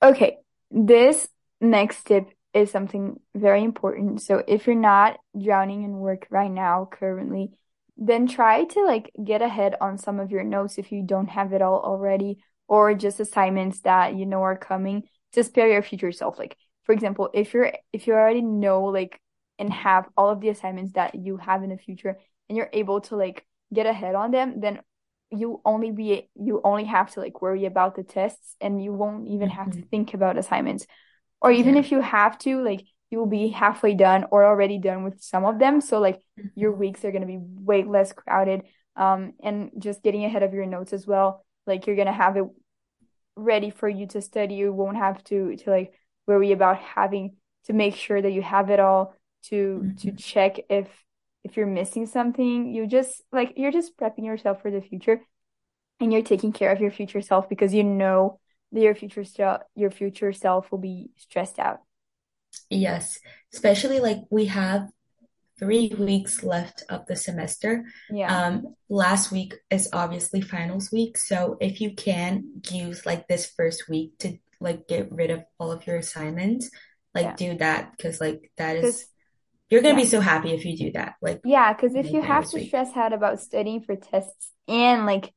Okay, 0.00 0.38
this 0.70 1.28
next 1.60 2.04
tip 2.04 2.30
is 2.54 2.70
something 2.70 3.18
very 3.34 3.64
important. 3.64 4.22
So 4.22 4.42
if 4.46 4.66
you're 4.66 4.76
not 4.76 5.18
drowning 5.40 5.82
in 5.82 5.98
work 5.98 6.26
right 6.30 6.50
now, 6.50 6.88
currently, 6.90 7.52
then 7.96 8.28
try 8.28 8.64
to 8.64 8.84
like 8.84 9.10
get 9.22 9.42
ahead 9.42 9.74
on 9.80 9.98
some 9.98 10.20
of 10.20 10.30
your 10.30 10.44
notes 10.44 10.78
if 10.78 10.90
you 10.92 11.02
don't 11.02 11.28
have 11.28 11.52
it 11.52 11.60
all 11.60 11.80
already, 11.80 12.38
or 12.70 12.94
just 12.94 13.20
assignments 13.20 13.82
that 13.82 14.16
you 14.16 14.26
know 14.26 14.42
are 14.44 14.56
coming 14.56 15.04
to 15.34 15.44
spare 15.44 15.68
your 15.70 15.82
future 15.82 16.12
self. 16.12 16.38
Like, 16.40 16.56
for 16.84 16.94
example, 16.94 17.30
if 17.34 17.54
you're 17.54 17.72
if 17.92 18.08
you 18.08 18.14
already 18.14 18.42
know 18.42 18.84
like 18.84 19.20
and 19.60 19.72
have 19.74 20.08
all 20.16 20.30
of 20.30 20.40
the 20.40 20.50
assignments 20.50 20.94
that 20.94 21.16
you 21.16 21.38
have 21.38 21.64
in 21.64 21.70
the 21.70 21.78
future 21.78 22.18
and 22.48 22.58
you're 22.58 22.70
able 22.72 23.02
to 23.02 23.16
like 23.16 23.46
get 23.74 23.86
ahead 23.86 24.16
on 24.16 24.32
them, 24.32 24.60
then 24.62 24.80
you 25.30 25.62
only 25.66 25.92
be 25.92 26.30
you 26.36 26.62
only 26.64 26.84
have 26.86 27.12
to 27.12 27.20
like 27.20 27.42
worry 27.42 27.66
about 27.66 27.96
the 27.96 28.04
tests 28.04 28.56
and 28.62 28.82
you 28.82 28.92
won't 28.94 29.28
even 29.28 29.50
have 29.50 29.70
to 29.72 29.80
hmm 29.80 29.90
think 29.90 30.14
about 30.14 30.38
assignments 30.38 30.86
or 31.40 31.50
even 31.52 31.76
Yeah. 31.76 31.80
if 31.80 31.90
you 31.92 32.00
have 32.00 32.38
to 32.38 32.62
like 32.62 32.84
you 33.10 33.18
will 33.18 33.26
be 33.26 33.48
halfway 33.48 33.94
done 33.94 34.26
or 34.30 34.44
already 34.44 34.78
done 34.78 35.04
with 35.04 35.20
some 35.22 35.44
of 35.44 35.58
them. 35.58 35.80
So 35.80 36.00
like 36.00 36.20
your 36.54 36.72
Mhm. 36.72 36.74
weeks 36.74 37.04
are 37.04 37.12
gonna 37.12 37.26
be 37.26 37.38
way 37.40 37.84
less 37.84 38.12
crowded. 38.12 38.62
Um, 38.96 39.32
and 39.42 39.70
just 39.78 40.02
getting 40.02 40.24
ahead 40.24 40.42
of 40.42 40.52
your 40.54 40.66
notes 40.66 40.92
as 40.92 41.06
well. 41.06 41.44
Like 41.66 41.86
you're 41.86 41.96
gonna 41.96 42.12
have 42.12 42.36
it 42.36 42.44
ready 43.36 43.70
for 43.70 43.88
you 43.88 44.06
to 44.08 44.20
study. 44.22 44.54
You 44.54 44.72
won't 44.72 44.96
have 44.96 45.22
to 45.24 45.56
to 45.56 45.70
like 45.70 45.94
worry 46.26 46.52
about 46.52 46.78
having 46.78 47.36
to 47.64 47.72
make 47.72 47.94
sure 47.96 48.20
that 48.20 48.32
you 48.32 48.42
have 48.42 48.70
it 48.70 48.80
all 48.80 49.14
to 49.44 49.88
to 49.98 50.12
Mhm. 50.12 50.16
check 50.16 50.58
if 50.70 50.88
if 51.44 51.56
you're 51.56 51.66
missing 51.66 52.06
something. 52.06 52.72
You 52.74 52.86
just 52.86 53.22
like 53.32 53.54
you're 53.56 53.72
just 53.72 53.96
prepping 53.96 54.26
yourself 54.26 54.62
for 54.62 54.70
the 54.70 54.80
future 54.80 55.20
and 56.00 56.12
you're 56.12 56.22
taking 56.22 56.52
care 56.52 56.72
of 56.72 56.80
your 56.80 56.90
future 56.90 57.22
self 57.22 57.48
because 57.48 57.74
you 57.74 57.84
know 57.84 58.40
that 58.72 58.80
your 58.82 58.94
future 58.94 59.24
self 59.24 59.62
your 59.74 59.90
future 59.90 60.32
self 60.32 60.70
will 60.72 60.78
be 60.78 61.10
stressed 61.16 61.58
out. 61.58 61.80
Yes, 62.68 63.18
especially 63.52 64.00
like 64.00 64.18
we 64.30 64.46
have 64.46 64.88
three 65.60 65.92
weeks 65.98 66.42
left 66.42 66.82
of 66.90 67.06
the 67.06 67.16
semester. 67.16 67.84
Yeah. 68.10 68.34
Um, 68.34 68.74
last 68.88 69.30
week 69.30 69.54
is 69.70 69.88
obviously 69.92 70.40
finals 70.40 70.90
week, 70.92 71.18
so 71.18 71.58
if 71.60 71.80
you 71.80 71.94
can 71.94 72.62
use 72.72 73.06
like 73.06 73.28
this 73.28 73.46
first 73.56 73.88
week 73.88 74.18
to 74.20 74.38
like 74.60 74.88
get 74.88 75.12
rid 75.12 75.30
of 75.30 75.44
all 75.60 75.72
of 75.72 75.86
your 75.86 75.98
assignments, 75.98 76.70
like 77.14 77.26
Yeah. 77.26 77.36
do 77.36 77.58
that 77.58 77.92
because 77.96 78.20
like 78.20 78.50
that 78.58 78.76
is 78.76 79.06
you're 79.70 79.82
gonna 79.82 79.94
yeah. 79.94 80.04
be 80.04 80.06
so 80.08 80.20
happy 80.20 80.50
if 80.52 80.64
you 80.64 80.76
do 80.76 80.92
that, 80.92 81.14
like 81.22 81.40
Yeah, 81.44 81.72
because 81.72 81.94
if 81.94 82.10
you 82.12 82.22
have 82.22 82.48
to 82.50 82.56
week. 82.56 82.68
stress 82.68 82.96
out 82.96 83.12
about 83.12 83.40
studying 83.40 83.82
for 83.82 83.96
tests 83.96 84.52
and 84.68 85.06
like 85.06 85.32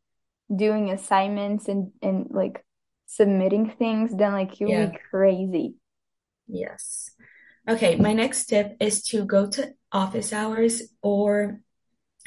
doing 0.54 0.90
assignments 0.92 1.68
and 1.68 1.92
and 2.02 2.28
like 2.32 2.66
submitting 3.08 3.70
things, 3.72 4.16
then 4.16 4.32
like 4.34 4.60
you'll 4.60 4.90
be 4.90 4.98
crazy. 5.12 5.76
yes. 6.48 7.12
Okay, 7.70 7.96
my 7.96 8.12
next 8.12 8.46
tip 8.46 8.76
is 8.82 9.02
to 9.04 9.24
go 9.24 9.48
to 9.48 9.74
office 9.92 10.34
hours 10.34 10.82
or 11.02 11.62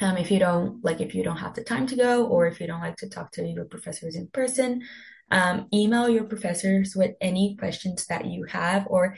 um, 0.01 0.17
if 0.17 0.31
you 0.31 0.39
don't 0.39 0.83
like 0.83 0.99
if 0.99 1.13
you 1.13 1.23
don't 1.23 1.37
have 1.37 1.53
the 1.53 1.63
time 1.63 1.85
to 1.87 1.95
go 1.95 2.25
or 2.25 2.47
if 2.47 2.59
you 2.59 2.67
don't 2.67 2.81
like 2.81 2.97
to 2.97 3.09
talk 3.09 3.31
to 3.33 3.45
your 3.45 3.65
professors 3.65 4.15
in 4.15 4.27
person, 4.27 4.81
um, 5.29 5.67
email 5.71 6.09
your 6.09 6.23
professors 6.23 6.95
with 6.95 7.15
any 7.21 7.55
questions 7.55 8.07
that 8.07 8.25
you 8.25 8.45
have 8.45 8.87
or 8.89 9.15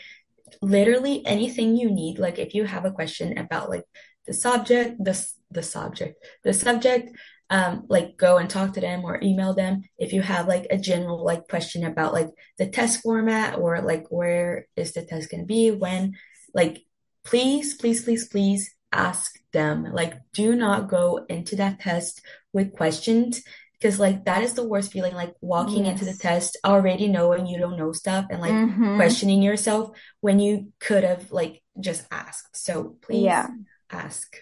literally 0.62 1.26
anything 1.26 1.78
you 1.78 1.90
need. 1.90 2.20
Like 2.20 2.38
if 2.38 2.54
you 2.54 2.66
have 2.66 2.84
a 2.84 2.92
question 2.92 3.38
about 3.38 3.70
like 3.70 3.86
the 4.26 4.34
subject, 4.34 5.02
the 5.04 5.26
the 5.52 5.64
subject, 5.64 6.24
the 6.44 6.54
subject, 6.54 7.10
um, 7.50 7.86
like 7.90 8.16
go 8.18 8.38
and 8.38 8.50
talk 8.50 8.74
to 8.74 8.82
them 8.82 9.04
or 9.04 9.20
email 9.22 9.54
them. 9.54 9.84
If 9.98 10.14
you 10.14 10.22
have 10.22 10.48
like 10.48 10.68
a 10.70 10.78
general 10.78 11.24
like 11.24 11.48
question 11.48 11.84
about 11.84 12.14
like 12.14 12.30
the 12.58 12.68
test 12.68 13.02
format 13.02 13.58
or 13.58 13.82
like 13.82 14.06
where 14.10 14.68
is 14.76 14.94
the 14.94 15.04
test 15.04 15.32
going 15.32 15.42
to 15.42 15.48
be, 15.48 15.72
when, 15.72 16.16
like 16.54 16.82
please, 17.26 17.74
please, 17.76 18.04
please, 18.04 18.28
please 18.28 18.74
ask 18.92 19.34
them. 19.52 19.84
Like 19.92 20.14
do 20.34 20.56
not 20.56 20.90
go 20.90 21.26
into 21.30 21.56
that 21.58 21.80
test 21.80 22.22
with 22.54 22.74
questions 22.74 23.42
because 23.74 24.00
like 24.00 24.26
that 24.26 24.44
is 24.44 24.54
the 24.54 24.68
worst 24.68 24.92
feeling, 24.92 25.16
like 25.16 25.34
walking 25.42 25.86
into 25.86 26.06
the 26.06 26.14
test 26.14 26.58
already 26.66 27.08
knowing 27.08 27.48
you 27.48 27.58
don't 27.58 27.78
know 27.78 27.94
stuff 27.94 28.26
and 28.30 28.42
like 28.42 28.52
Mm-hmm. 28.54 28.96
questioning 28.98 29.42
yourself 29.42 29.92
when 30.22 30.40
you 30.40 30.74
could 30.80 31.04
have 31.04 31.32
like 31.32 31.62
just 31.80 32.06
asked. 32.12 32.58
So 32.58 32.98
Yeah. 33.10 33.48
please 33.48 33.66
ask. 33.90 34.36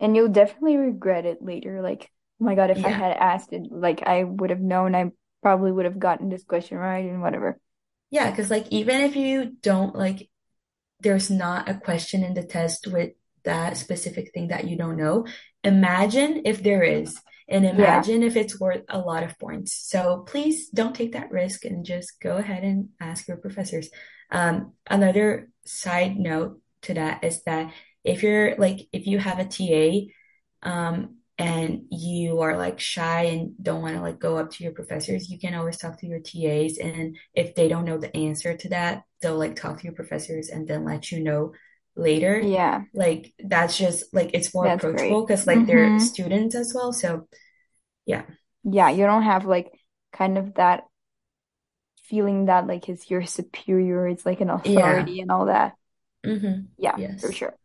And 0.00 0.14
you'll 0.14 0.28
definitely 0.28 0.76
regret 0.76 1.26
it 1.26 1.42
later. 1.42 1.82
Like, 1.82 2.10
oh 2.40 2.44
my 2.44 2.54
God, 2.54 2.70
if 2.70 2.84
I 2.84 2.88
had 2.90 3.16
asked 3.16 3.52
it, 3.52 3.70
like 3.70 4.02
I 4.06 4.24
would 4.24 4.50
have 4.50 4.60
known, 4.60 4.94
I 4.94 5.10
probably 5.42 5.72
would 5.72 5.84
have 5.84 5.98
gotten 5.98 6.28
this 6.28 6.44
question 6.44 6.78
right 6.78 7.04
and 7.04 7.20
whatever. 7.20 7.58
Yeah, 8.10 8.30
because 8.30 8.50
like 8.50 8.66
even 8.70 9.00
if 9.02 9.16
you 9.16 9.56
don't 9.62 9.94
like 9.94 10.28
there's 11.00 11.30
not 11.30 11.68
a 11.68 11.74
question 11.74 12.24
in 12.24 12.34
the 12.34 12.42
test 12.42 12.86
with 12.86 13.12
that 13.44 13.76
specific 13.76 14.32
thing 14.34 14.48
that 14.48 14.66
you 14.66 14.76
don't 14.76 14.96
know, 14.96 15.26
imagine 15.62 16.42
if 16.44 16.62
there 16.62 16.82
is, 16.82 17.20
and 17.48 17.64
Yeah. 17.64 17.70
imagine 17.70 18.22
if 18.22 18.36
it's 18.36 18.58
worth 18.58 18.82
a 18.88 18.98
lot 18.98 19.22
of 19.22 19.38
points. 19.38 19.72
So 19.72 20.24
please 20.26 20.68
don't 20.70 20.94
take 20.94 21.12
that 21.12 21.30
risk 21.30 21.64
and 21.64 21.84
just 21.84 22.20
go 22.20 22.36
ahead 22.36 22.64
and 22.64 22.88
ask 23.00 23.28
your 23.28 23.36
professors. 23.36 23.88
Um, 24.30 24.72
another 24.88 25.50
side 25.64 26.18
note 26.18 26.60
to 26.82 26.94
that 26.94 27.24
is 27.24 27.42
that 27.44 27.72
if 28.08 28.22
you're 28.22 28.56
like 28.56 28.88
if 28.92 29.06
you 29.06 29.18
have 29.18 29.38
a 29.38 29.44
TA 29.44 30.12
um, 30.62 31.16
and 31.38 31.82
you 31.90 32.40
are 32.40 32.56
like 32.58 32.80
shy 32.80 33.24
and 33.24 33.52
don't 33.62 33.82
want 33.82 33.96
to 33.96 34.02
like 34.02 34.18
go 34.18 34.38
up 34.38 34.50
to 34.52 34.64
your 34.64 34.72
professors, 34.72 35.30
you 35.30 35.38
can 35.38 35.54
always 35.54 35.78
talk 35.78 35.98
to 36.00 36.06
your 36.06 36.20
TAs. 36.20 36.78
And 36.78 37.16
if 37.34 37.54
they 37.54 37.68
don't 37.68 37.84
know 37.84 37.98
the 37.98 38.14
answer 38.16 38.56
to 38.56 38.68
that, 38.70 39.04
they'll 39.22 39.38
like 39.38 39.56
talk 39.56 39.78
to 39.78 39.84
your 39.84 39.94
professors 39.94 40.48
and 40.48 40.66
then 40.68 40.84
let 40.84 41.12
you 41.12 41.20
know 41.22 41.52
later. 41.96 42.50
Yeah. 42.50 42.86
Like 42.94 43.34
that's 43.38 43.78
just 43.78 44.12
like 44.14 44.30
it's 44.34 44.54
more 44.54 44.66
That's 44.66 44.84
approachable 44.84 45.26
because 45.26 45.46
like 45.46 45.66
they're 45.66 45.94
Mm-hmm. 45.94 45.98
students 45.98 46.54
as 46.56 46.72
well. 46.74 46.92
So 46.92 47.28
yeah, 48.06 48.24
Yeah, 48.64 48.90
you 48.90 49.04
don't 49.06 49.22
have 49.24 49.46
like 49.46 49.72
kind 50.12 50.38
of 50.38 50.54
that 50.54 50.84
feeling 52.04 52.46
that 52.46 52.66
like 52.66 52.88
is 52.88 53.10
your 53.10 53.24
superior, 53.24 54.08
it's 54.08 54.24
like 54.26 54.40
an 54.40 54.50
yeah, 54.64 55.08
authority 55.08 55.20
and 55.20 55.30
all 55.30 55.46
that. 55.46 55.74
mm-hmm. 56.24 56.66
Yeah, 56.78 56.98
for 57.20 57.32
sure. 57.32 57.56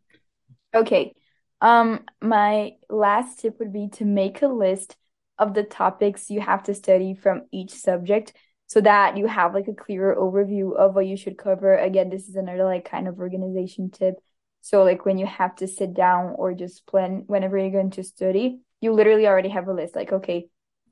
Okay. 0.74 1.14
Um, 1.60 2.04
my 2.20 2.72
last 2.90 3.40
tip 3.40 3.58
would 3.58 3.72
be 3.72 3.88
to 3.94 4.04
make 4.04 4.42
a 4.42 4.48
list 4.48 4.96
of 5.38 5.54
the 5.54 5.62
topics 5.62 6.30
you 6.30 6.40
have 6.40 6.62
to 6.64 6.74
study 6.74 7.14
from 7.14 7.42
each 7.52 7.70
subject 7.70 8.32
so 8.66 8.80
that 8.80 9.16
you 9.16 9.26
have 9.26 9.54
like 9.54 9.68
a 9.68 9.74
clearer 9.74 10.14
overview 10.16 10.74
of 10.76 10.94
what 10.94 11.06
you 11.06 11.16
should 11.16 11.38
cover. 11.38 11.74
Again, 11.76 12.10
this 12.10 12.28
is 12.28 12.36
another 12.36 12.64
like 12.64 12.84
kind 12.88 13.08
of 13.08 13.18
organization 13.18 13.90
tip. 13.90 14.16
So 14.62 14.82
like 14.84 15.04
when 15.04 15.18
you 15.18 15.26
have 15.26 15.54
to 15.56 15.68
sit 15.68 15.94
down 15.94 16.34
or 16.36 16.54
just 16.54 16.86
plan 16.86 17.24
whenever 17.26 17.58
you're 17.58 17.70
going 17.70 17.90
to 17.92 18.02
study, 18.04 18.60
you 18.80 18.92
literally 18.92 19.26
already 19.26 19.50
have 19.50 19.68
a 19.68 19.72
list. 19.72 19.94
Like, 19.94 20.12
okay, 20.12 20.48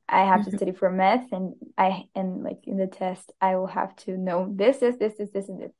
I 0.08 0.24
have 0.24 0.44
to 0.44 0.50
hmm 0.50 0.52
study 0.52 0.72
for 0.72 0.90
math 0.90 1.32
and 1.32 1.54
I 1.78 2.04
and 2.14 2.42
like 2.42 2.60
in 2.66 2.76
the 2.76 2.86
test 2.86 3.32
I 3.40 3.56
will 3.56 3.66
have 3.68 3.96
to 3.98 4.16
know 4.16 4.52
this, 4.54 4.78
this, 4.78 4.96
this, 4.96 5.14
this, 5.18 5.30
this, 5.30 5.48
and 5.48 5.60
this. 5.60 5.72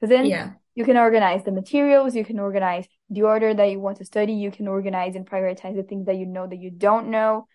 Because 0.00 0.10
then 0.10 0.32
Yeah. 0.32 0.56
You 0.76 0.84
can 0.84 0.98
organize 0.98 1.44
the 1.44 1.52
materials, 1.52 2.16
you 2.16 2.24
can 2.24 2.40
organize 2.40 2.86
the 3.10 3.24
order 3.24 3.54
that 3.54 3.72
you 3.72 3.80
want 3.80 3.98
to 3.98 4.06
study, 4.06 4.34
you 4.34 4.52
can 4.52 4.68
organize 4.68 5.16
and 5.16 5.26
prioritize 5.28 5.76
the 5.76 5.84
things 5.84 6.06
that 6.06 6.16
you 6.18 6.26
know 6.26 6.46
that 6.46 6.60
you 6.60 6.70
don't 6.70 7.10
know, 7.10 7.48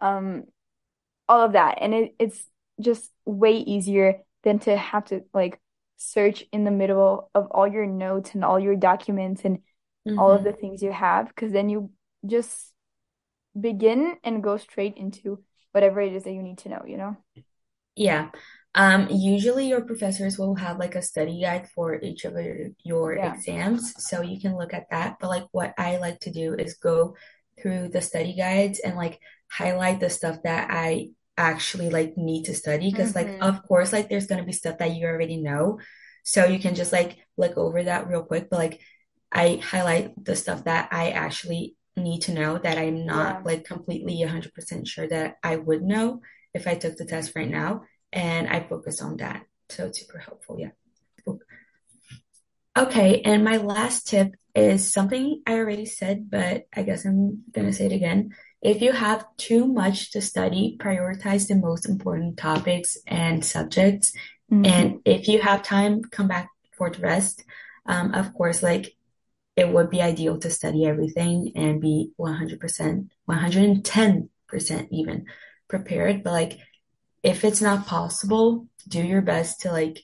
um, 0.00 0.44
all 1.28 1.42
of 1.44 1.52
that. 1.52 1.78
And 1.80 1.94
it, 1.94 2.14
it's 2.18 2.44
just 2.80 3.10
way 3.26 3.58
easier 3.58 4.22
than 4.44 4.58
to 4.60 4.76
have 4.76 5.06
to 5.06 5.22
like 5.34 5.60
search 5.96 6.44
in 6.52 6.64
the 6.64 6.70
middle 6.72 7.30
of 7.34 7.48
all 7.50 7.66
your 7.68 7.86
notes 7.86 8.34
and 8.34 8.44
all 8.44 8.60
your 8.60 8.76
documents 8.76 9.42
and 9.44 9.60
all 10.16 10.32
of 10.32 10.44
the 10.44 10.52
hmm 10.52 10.54
things 10.54 10.82
you 10.82 10.92
have, 10.92 11.28
because 11.28 11.52
then 11.52 11.68
you 11.68 11.90
just 12.26 12.74
begin 13.60 14.16
and 14.24 14.42
go 14.42 14.56
straight 14.56 14.96
into 14.96 15.42
whatever 15.72 16.00
it 16.00 16.12
is 16.14 16.24
that 16.24 16.32
you 16.32 16.42
need 16.42 16.58
to 16.58 16.68
know, 16.68 16.84
you 16.86 16.96
know? 16.96 17.16
Yeah. 17.96 18.30
Um, 18.74 19.08
usually 19.10 19.68
your 19.68 19.80
professors 19.80 20.38
will 20.38 20.54
have 20.56 20.78
like 20.78 20.94
a 20.94 21.02
study 21.02 21.40
guide 21.40 21.68
for 21.74 22.00
each 22.00 22.24
of 22.24 22.34
your, 22.34 22.68
your 22.84 23.12
Yeah. 23.14 23.24
exams, 23.24 23.94
so 23.98 24.22
you 24.22 24.40
can 24.40 24.56
look 24.56 24.72
at 24.74 24.86
that. 24.90 25.16
But 25.20 25.28
like 25.30 25.44
what 25.52 25.74
I 25.78 25.96
like 25.96 26.20
to 26.20 26.30
do 26.30 26.54
is 26.54 26.74
go 26.74 27.16
through 27.60 27.88
the 27.88 28.00
study 28.00 28.34
guides 28.36 28.78
and 28.78 28.94
like 28.96 29.18
highlight 29.50 30.00
the 30.00 30.10
stuff 30.10 30.38
that 30.44 30.68
I 30.70 31.10
actually 31.36 31.90
like 31.90 32.16
need 32.16 32.44
to 32.44 32.54
study 32.54 32.90
because 32.90 33.14
like 33.14 33.28
Mm-hmm. 33.28 33.40
of 33.40 33.62
course 33.62 33.92
like 33.92 34.08
there's 34.08 34.26
gonna 34.26 34.44
be 34.44 34.52
stuff 34.52 34.78
that 34.78 34.94
you 34.94 35.06
already 35.06 35.38
know. 35.38 35.78
So 36.24 36.44
you 36.44 36.58
can 36.60 36.74
just 36.74 36.92
like 36.92 37.18
look 37.36 37.56
over 37.56 37.82
that 37.84 38.06
real 38.08 38.22
quick, 38.24 38.48
but 38.50 38.58
like 38.58 38.80
I 39.32 39.60
highlight 39.62 40.24
the 40.24 40.36
stuff 40.36 40.64
that 40.64 40.88
I 40.92 41.10
actually 41.10 41.76
need 41.96 42.20
to 42.22 42.32
know 42.34 42.58
that 42.58 42.78
I'm 42.78 43.04
not 43.06 43.40
Yeah. 43.40 43.44
like 43.44 43.64
completely 43.64 44.20
100% 44.20 44.86
sure 44.86 45.08
that 45.08 45.36
I 45.42 45.56
would 45.56 45.82
know 45.82 46.20
if 46.54 46.66
I 46.66 46.74
took 46.76 46.96
the 46.96 47.04
test 47.04 47.32
right 47.34 47.48
now 47.48 47.82
and 48.12 48.48
I 48.48 48.60
focus 48.60 49.02
on 49.02 49.16
that. 49.18 49.44
So 49.68 49.86
it's 49.86 50.00
super 50.00 50.18
helpful. 50.18 50.58
Yeah. 50.58 50.70
Okay. 52.76 53.22
And 53.22 53.44
my 53.44 53.56
last 53.56 54.06
tip 54.08 54.34
is 54.54 54.92
something 54.92 55.42
I 55.46 55.54
already 55.54 55.84
said, 55.84 56.30
but 56.30 56.66
I 56.74 56.82
guess 56.82 57.04
I'm 57.04 57.44
gonna 57.52 57.72
say 57.72 57.86
it 57.86 57.92
again. 57.92 58.34
If 58.62 58.82
you 58.82 58.92
have 58.92 59.24
too 59.36 59.66
much 59.66 60.12
to 60.12 60.20
study, 60.20 60.76
prioritize 60.80 61.48
the 61.48 61.54
most 61.54 61.88
important 61.88 62.38
topics 62.38 62.96
and 63.06 63.44
subjects. 63.44 64.12
Mm-hmm. 64.50 64.64
And 64.64 65.00
if 65.04 65.28
you 65.28 65.40
have 65.40 65.62
time, 65.62 66.02
come 66.02 66.28
back 66.28 66.50
for 66.76 66.90
the 66.90 67.00
rest. 67.00 67.44
Um, 67.86 68.14
of 68.14 68.34
course, 68.34 68.62
like 68.62 68.96
it 69.56 69.68
would 69.68 69.90
be 69.90 70.00
ideal 70.00 70.38
to 70.38 70.50
study 70.50 70.86
everything 70.86 71.52
and 71.56 71.80
be 71.80 72.12
100%, 72.18 73.08
110% 73.28 74.88
even 74.90 75.26
prepared. 75.68 76.22
But 76.22 76.32
like 76.32 76.58
if 77.22 77.44
it's 77.44 77.62
not 77.62 77.86
possible, 77.86 78.68
do 78.88 79.02
your 79.02 79.22
best 79.22 79.60
to 79.62 79.72
like 79.72 80.00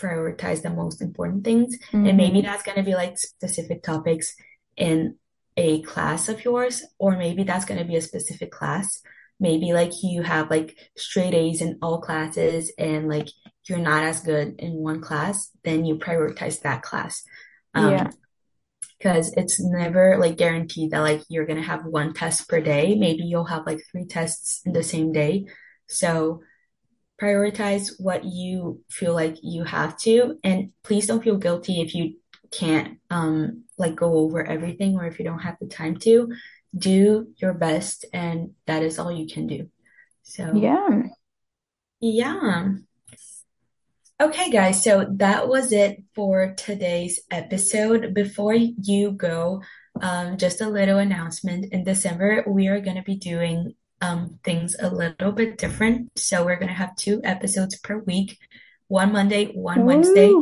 prioritize 0.00 0.62
the 0.62 0.70
most 0.70 1.02
important 1.02 1.44
things. 1.44 1.76
And 2.04 2.16
maybe 2.16 2.40
Mm-hmm. 2.40 2.42
that's 2.42 2.62
going 2.62 2.76
to 2.78 2.82
be 2.84 2.94
like 2.94 3.18
specific 3.18 3.82
topics 3.82 4.34
in 4.76 5.16
a 5.56 5.82
class 5.82 6.28
of 6.28 6.44
yours, 6.44 6.82
or 6.98 7.16
maybe 7.16 7.42
that's 7.44 7.64
going 7.64 7.80
to 7.80 7.86
be 7.86 7.96
a 7.96 8.02
specific 8.02 8.50
class. 8.50 9.02
Maybe 9.38 9.72
like 9.72 9.92
you 10.02 10.22
have 10.22 10.50
like 10.50 10.76
straight 10.96 11.34
A's 11.34 11.60
in 11.62 11.78
all 11.82 12.00
classes 12.00 12.72
and 12.78 13.08
like 13.08 13.28
you're 13.68 13.78
not 13.78 14.04
as 14.04 14.20
good 14.20 14.56
in 14.58 14.72
one 14.74 15.00
class, 15.00 15.50
then 15.64 15.84
you 15.84 15.96
prioritize 15.96 16.60
that 16.62 16.82
class. 16.82 17.22
Um, 17.74 17.98
Yeah. 17.98 18.12
because 18.98 19.32
it's 19.36 19.60
never 19.60 20.18
like 20.18 20.36
guaranteed 20.36 20.90
that 20.90 21.00
like 21.00 21.22
you're 21.28 21.46
gonna 21.46 21.62
have 21.62 21.84
one 21.84 22.12
test 22.14 22.48
per 22.48 22.60
day. 22.60 22.94
Maybe 22.94 23.22
you'll 23.24 23.44
have 23.46 23.66
like 23.66 23.80
three 23.90 24.06
tests 24.06 24.60
in 24.66 24.72
the 24.72 24.82
same 24.82 25.12
day. 25.12 25.46
So 25.90 26.42
prioritize 27.20 27.92
what 27.98 28.24
you 28.24 28.82
feel 28.88 29.12
like 29.12 29.36
you 29.42 29.64
have 29.64 29.98
to, 29.98 30.38
and 30.42 30.70
please 30.82 31.06
don't 31.06 31.22
feel 31.22 31.36
guilty 31.36 31.80
if 31.82 31.94
you 31.94 32.14
can't 32.50 32.98
um 33.10 33.62
like 33.78 33.94
go 33.94 34.14
over 34.14 34.44
everything 34.44 34.96
or 34.96 35.06
if 35.06 35.18
you 35.18 35.24
don't 35.24 35.40
have 35.40 35.56
the 35.60 35.66
time 35.66 35.96
to. 35.98 36.32
Do 36.76 37.26
your 37.36 37.52
best, 37.52 38.04
and 38.12 38.52
that 38.66 38.84
is 38.84 38.98
all 39.00 39.10
you 39.10 39.26
can 39.26 39.48
do. 39.48 39.68
So, 40.22 40.54
Yeah. 40.54 41.02
yeah. 42.00 42.74
Okay, 44.20 44.50
guys, 44.50 44.84
so 44.84 45.06
that 45.16 45.48
was 45.48 45.72
it 45.72 46.04
for 46.14 46.54
today's 46.54 47.20
episode. 47.30 48.14
Before 48.14 48.54
you 48.54 49.12
go, 49.12 49.62
um, 50.00 50.36
just 50.36 50.60
a 50.60 50.68
little 50.68 50.98
announcement. 50.98 51.72
In 51.72 51.84
December, 51.84 52.44
we 52.46 52.68
are 52.68 52.80
going 52.80 52.96
to 52.96 53.02
be 53.02 53.16
doing 53.16 53.74
um, 54.00 54.38
things 54.44 54.76
a 54.78 54.88
little 54.88 55.32
bit 55.32 55.58
different. 55.58 56.10
So 56.16 56.44
we're 56.44 56.56
going 56.56 56.68
to 56.68 56.74
have 56.74 56.96
two 56.96 57.20
episodes 57.24 57.78
per 57.78 57.98
week, 57.98 58.38
one 58.88 59.12
Monday, 59.12 59.46
one 59.46 59.84
Wednesday. 59.84 60.32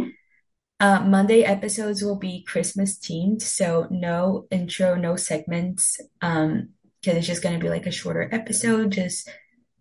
Uh, 0.81 1.01
Monday 1.01 1.43
episodes 1.43 2.03
will 2.03 2.19
be 2.19 2.45
Christmas 2.45 2.99
themed, 2.99 3.43
so 3.43 3.89
no 3.91 4.47
intro, 4.51 4.95
no 4.95 5.17
segments, 5.17 6.01
um, 6.21 6.69
because 7.01 7.19
it's 7.19 7.27
just 7.27 7.43
going 7.43 7.59
to 7.59 7.63
be 7.63 7.69
like 7.69 7.87
a 7.87 7.91
shorter 7.91 8.29
episode, 8.31 8.93
just 8.93 9.29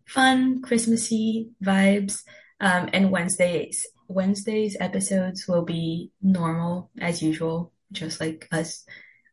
fun, 0.08 0.62
Christmassy 0.62 1.50
vibes. 1.64 2.24
Um, 2.60 2.90
and 2.94 3.12
Wednesdays, 3.12 3.86
Wednesdays 4.08 4.76
episodes 4.80 5.48
will 5.48 5.64
be 5.64 6.12
normal 6.24 6.90
as 7.00 7.22
usual, 7.22 7.72
just 7.92 8.20
like 8.20 8.48
us 8.52 8.84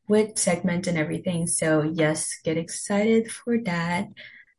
with 0.07 0.39
segment 0.39 0.87
and 0.87 0.99
everything. 0.99 1.47
So 1.47 1.83
yes, 1.83 2.39
get 2.45 2.57
excited 2.57 3.31
for 3.31 3.59
that. 3.65 4.09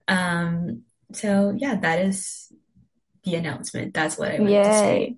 Um, 0.08 0.84
so 1.14 1.54
yeah, 1.56 1.76
that 1.76 2.00
is 2.00 2.52
the 3.24 3.36
announcement. 3.36 3.94
That's 3.94 4.18
what 4.18 4.32
I 4.32 4.38
meant 4.38 4.66
to 4.66 4.74
say. 4.74 5.16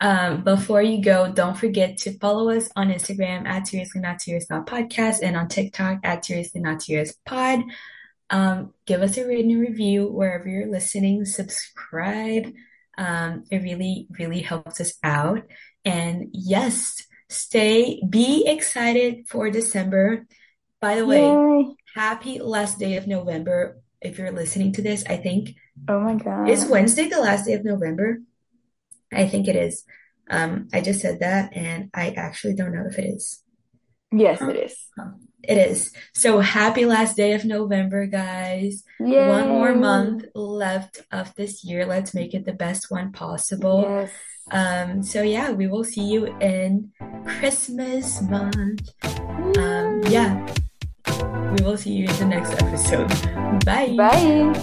Um, 0.00 0.44
before 0.44 0.80
you 0.80 1.02
go, 1.02 1.32
don't 1.32 1.56
forget 1.56 1.98
to 1.98 2.16
follow 2.18 2.50
us 2.50 2.70
on 2.76 2.90
Instagram 2.90 3.46
at 3.46 3.66
seriously 3.66 4.00
not 4.00 4.20
serious 4.20 4.46
podcast 4.46 5.22
and 5.22 5.36
on 5.36 5.48
TikTok 5.48 5.98
at 6.04 6.24
seriously 6.24 6.60
not 6.60 6.82
serious 6.82 7.14
pod. 7.26 7.64
Um, 8.30 8.74
give 8.86 9.02
us 9.02 9.16
a 9.16 9.26
rating 9.26 9.52
and 9.52 9.60
review 9.60 10.06
wherever 10.06 10.48
you're 10.48 10.70
listening. 10.70 11.24
Subscribe. 11.24 12.52
Um, 12.96 13.44
it 13.50 13.62
really, 13.62 14.06
really 14.18 14.40
helps 14.40 14.80
us 14.80 14.94
out. 15.02 15.42
And 15.84 16.28
yes, 16.32 17.02
stay, 17.28 18.02
be 18.08 18.46
excited 18.46 19.28
for 19.28 19.50
December. 19.50 20.26
By 20.80 20.96
the 20.96 21.06
way, 21.06 21.22
Yay. 21.26 21.74
happy 21.94 22.38
last 22.40 22.78
day 22.78 22.96
of 22.96 23.06
November. 23.06 23.80
If 24.00 24.18
you're 24.18 24.30
listening 24.32 24.72
to 24.74 24.82
this, 24.82 25.04
I 25.08 25.16
think 25.16 25.56
Oh 25.88 26.00
my 26.00 26.14
God. 26.14 26.48
is 26.48 26.66
Wednesday 26.66 27.08
the 27.08 27.20
last 27.20 27.46
day 27.46 27.54
of 27.54 27.64
November? 27.64 28.18
I 29.12 29.26
think 29.26 29.48
it 29.48 29.56
is. 29.56 29.84
Um, 30.30 30.68
I 30.72 30.80
just 30.80 31.00
said 31.00 31.20
that 31.20 31.56
and 31.56 31.90
I 31.94 32.10
actually 32.10 32.54
don't 32.54 32.72
know 32.74 32.86
if 32.88 32.98
it 32.98 33.06
is. 33.06 33.42
Yes, 34.12 34.38
Huh? 34.38 34.50
it 34.50 34.56
is. 34.56 34.76
It 35.42 35.58
is. 35.70 35.92
So 36.14 36.40
happy 36.40 36.84
last 36.84 37.16
day 37.16 37.32
of 37.32 37.44
November, 37.44 38.06
guys. 38.06 38.82
One 38.98 39.48
more 39.48 39.74
month 39.74 40.24
left 40.34 41.02
of 41.10 41.34
this 41.34 41.64
year. 41.64 41.86
Let's 41.86 42.14
make 42.14 42.34
it 42.34 42.44
the 42.44 42.52
best 42.52 42.86
one 42.90 43.12
possible. 43.12 43.82
Yes. 43.88 44.10
Um, 44.50 45.02
so 45.02 45.22
yeah, 45.22 45.50
we 45.50 45.66
will 45.66 45.84
see 45.84 46.02
you 46.02 46.26
in 46.40 46.90
Christmas 47.38 48.22
month. 48.22 48.90
Um, 49.56 50.02
yeah, 50.08 50.46
we 51.52 51.64
will 51.64 51.76
see 51.76 51.92
you 51.92 52.08
in 52.08 52.16
the 52.18 52.26
next 52.26 52.52
episode. 52.62 53.08
Bye. 53.64 53.94
Bye. 53.96 54.60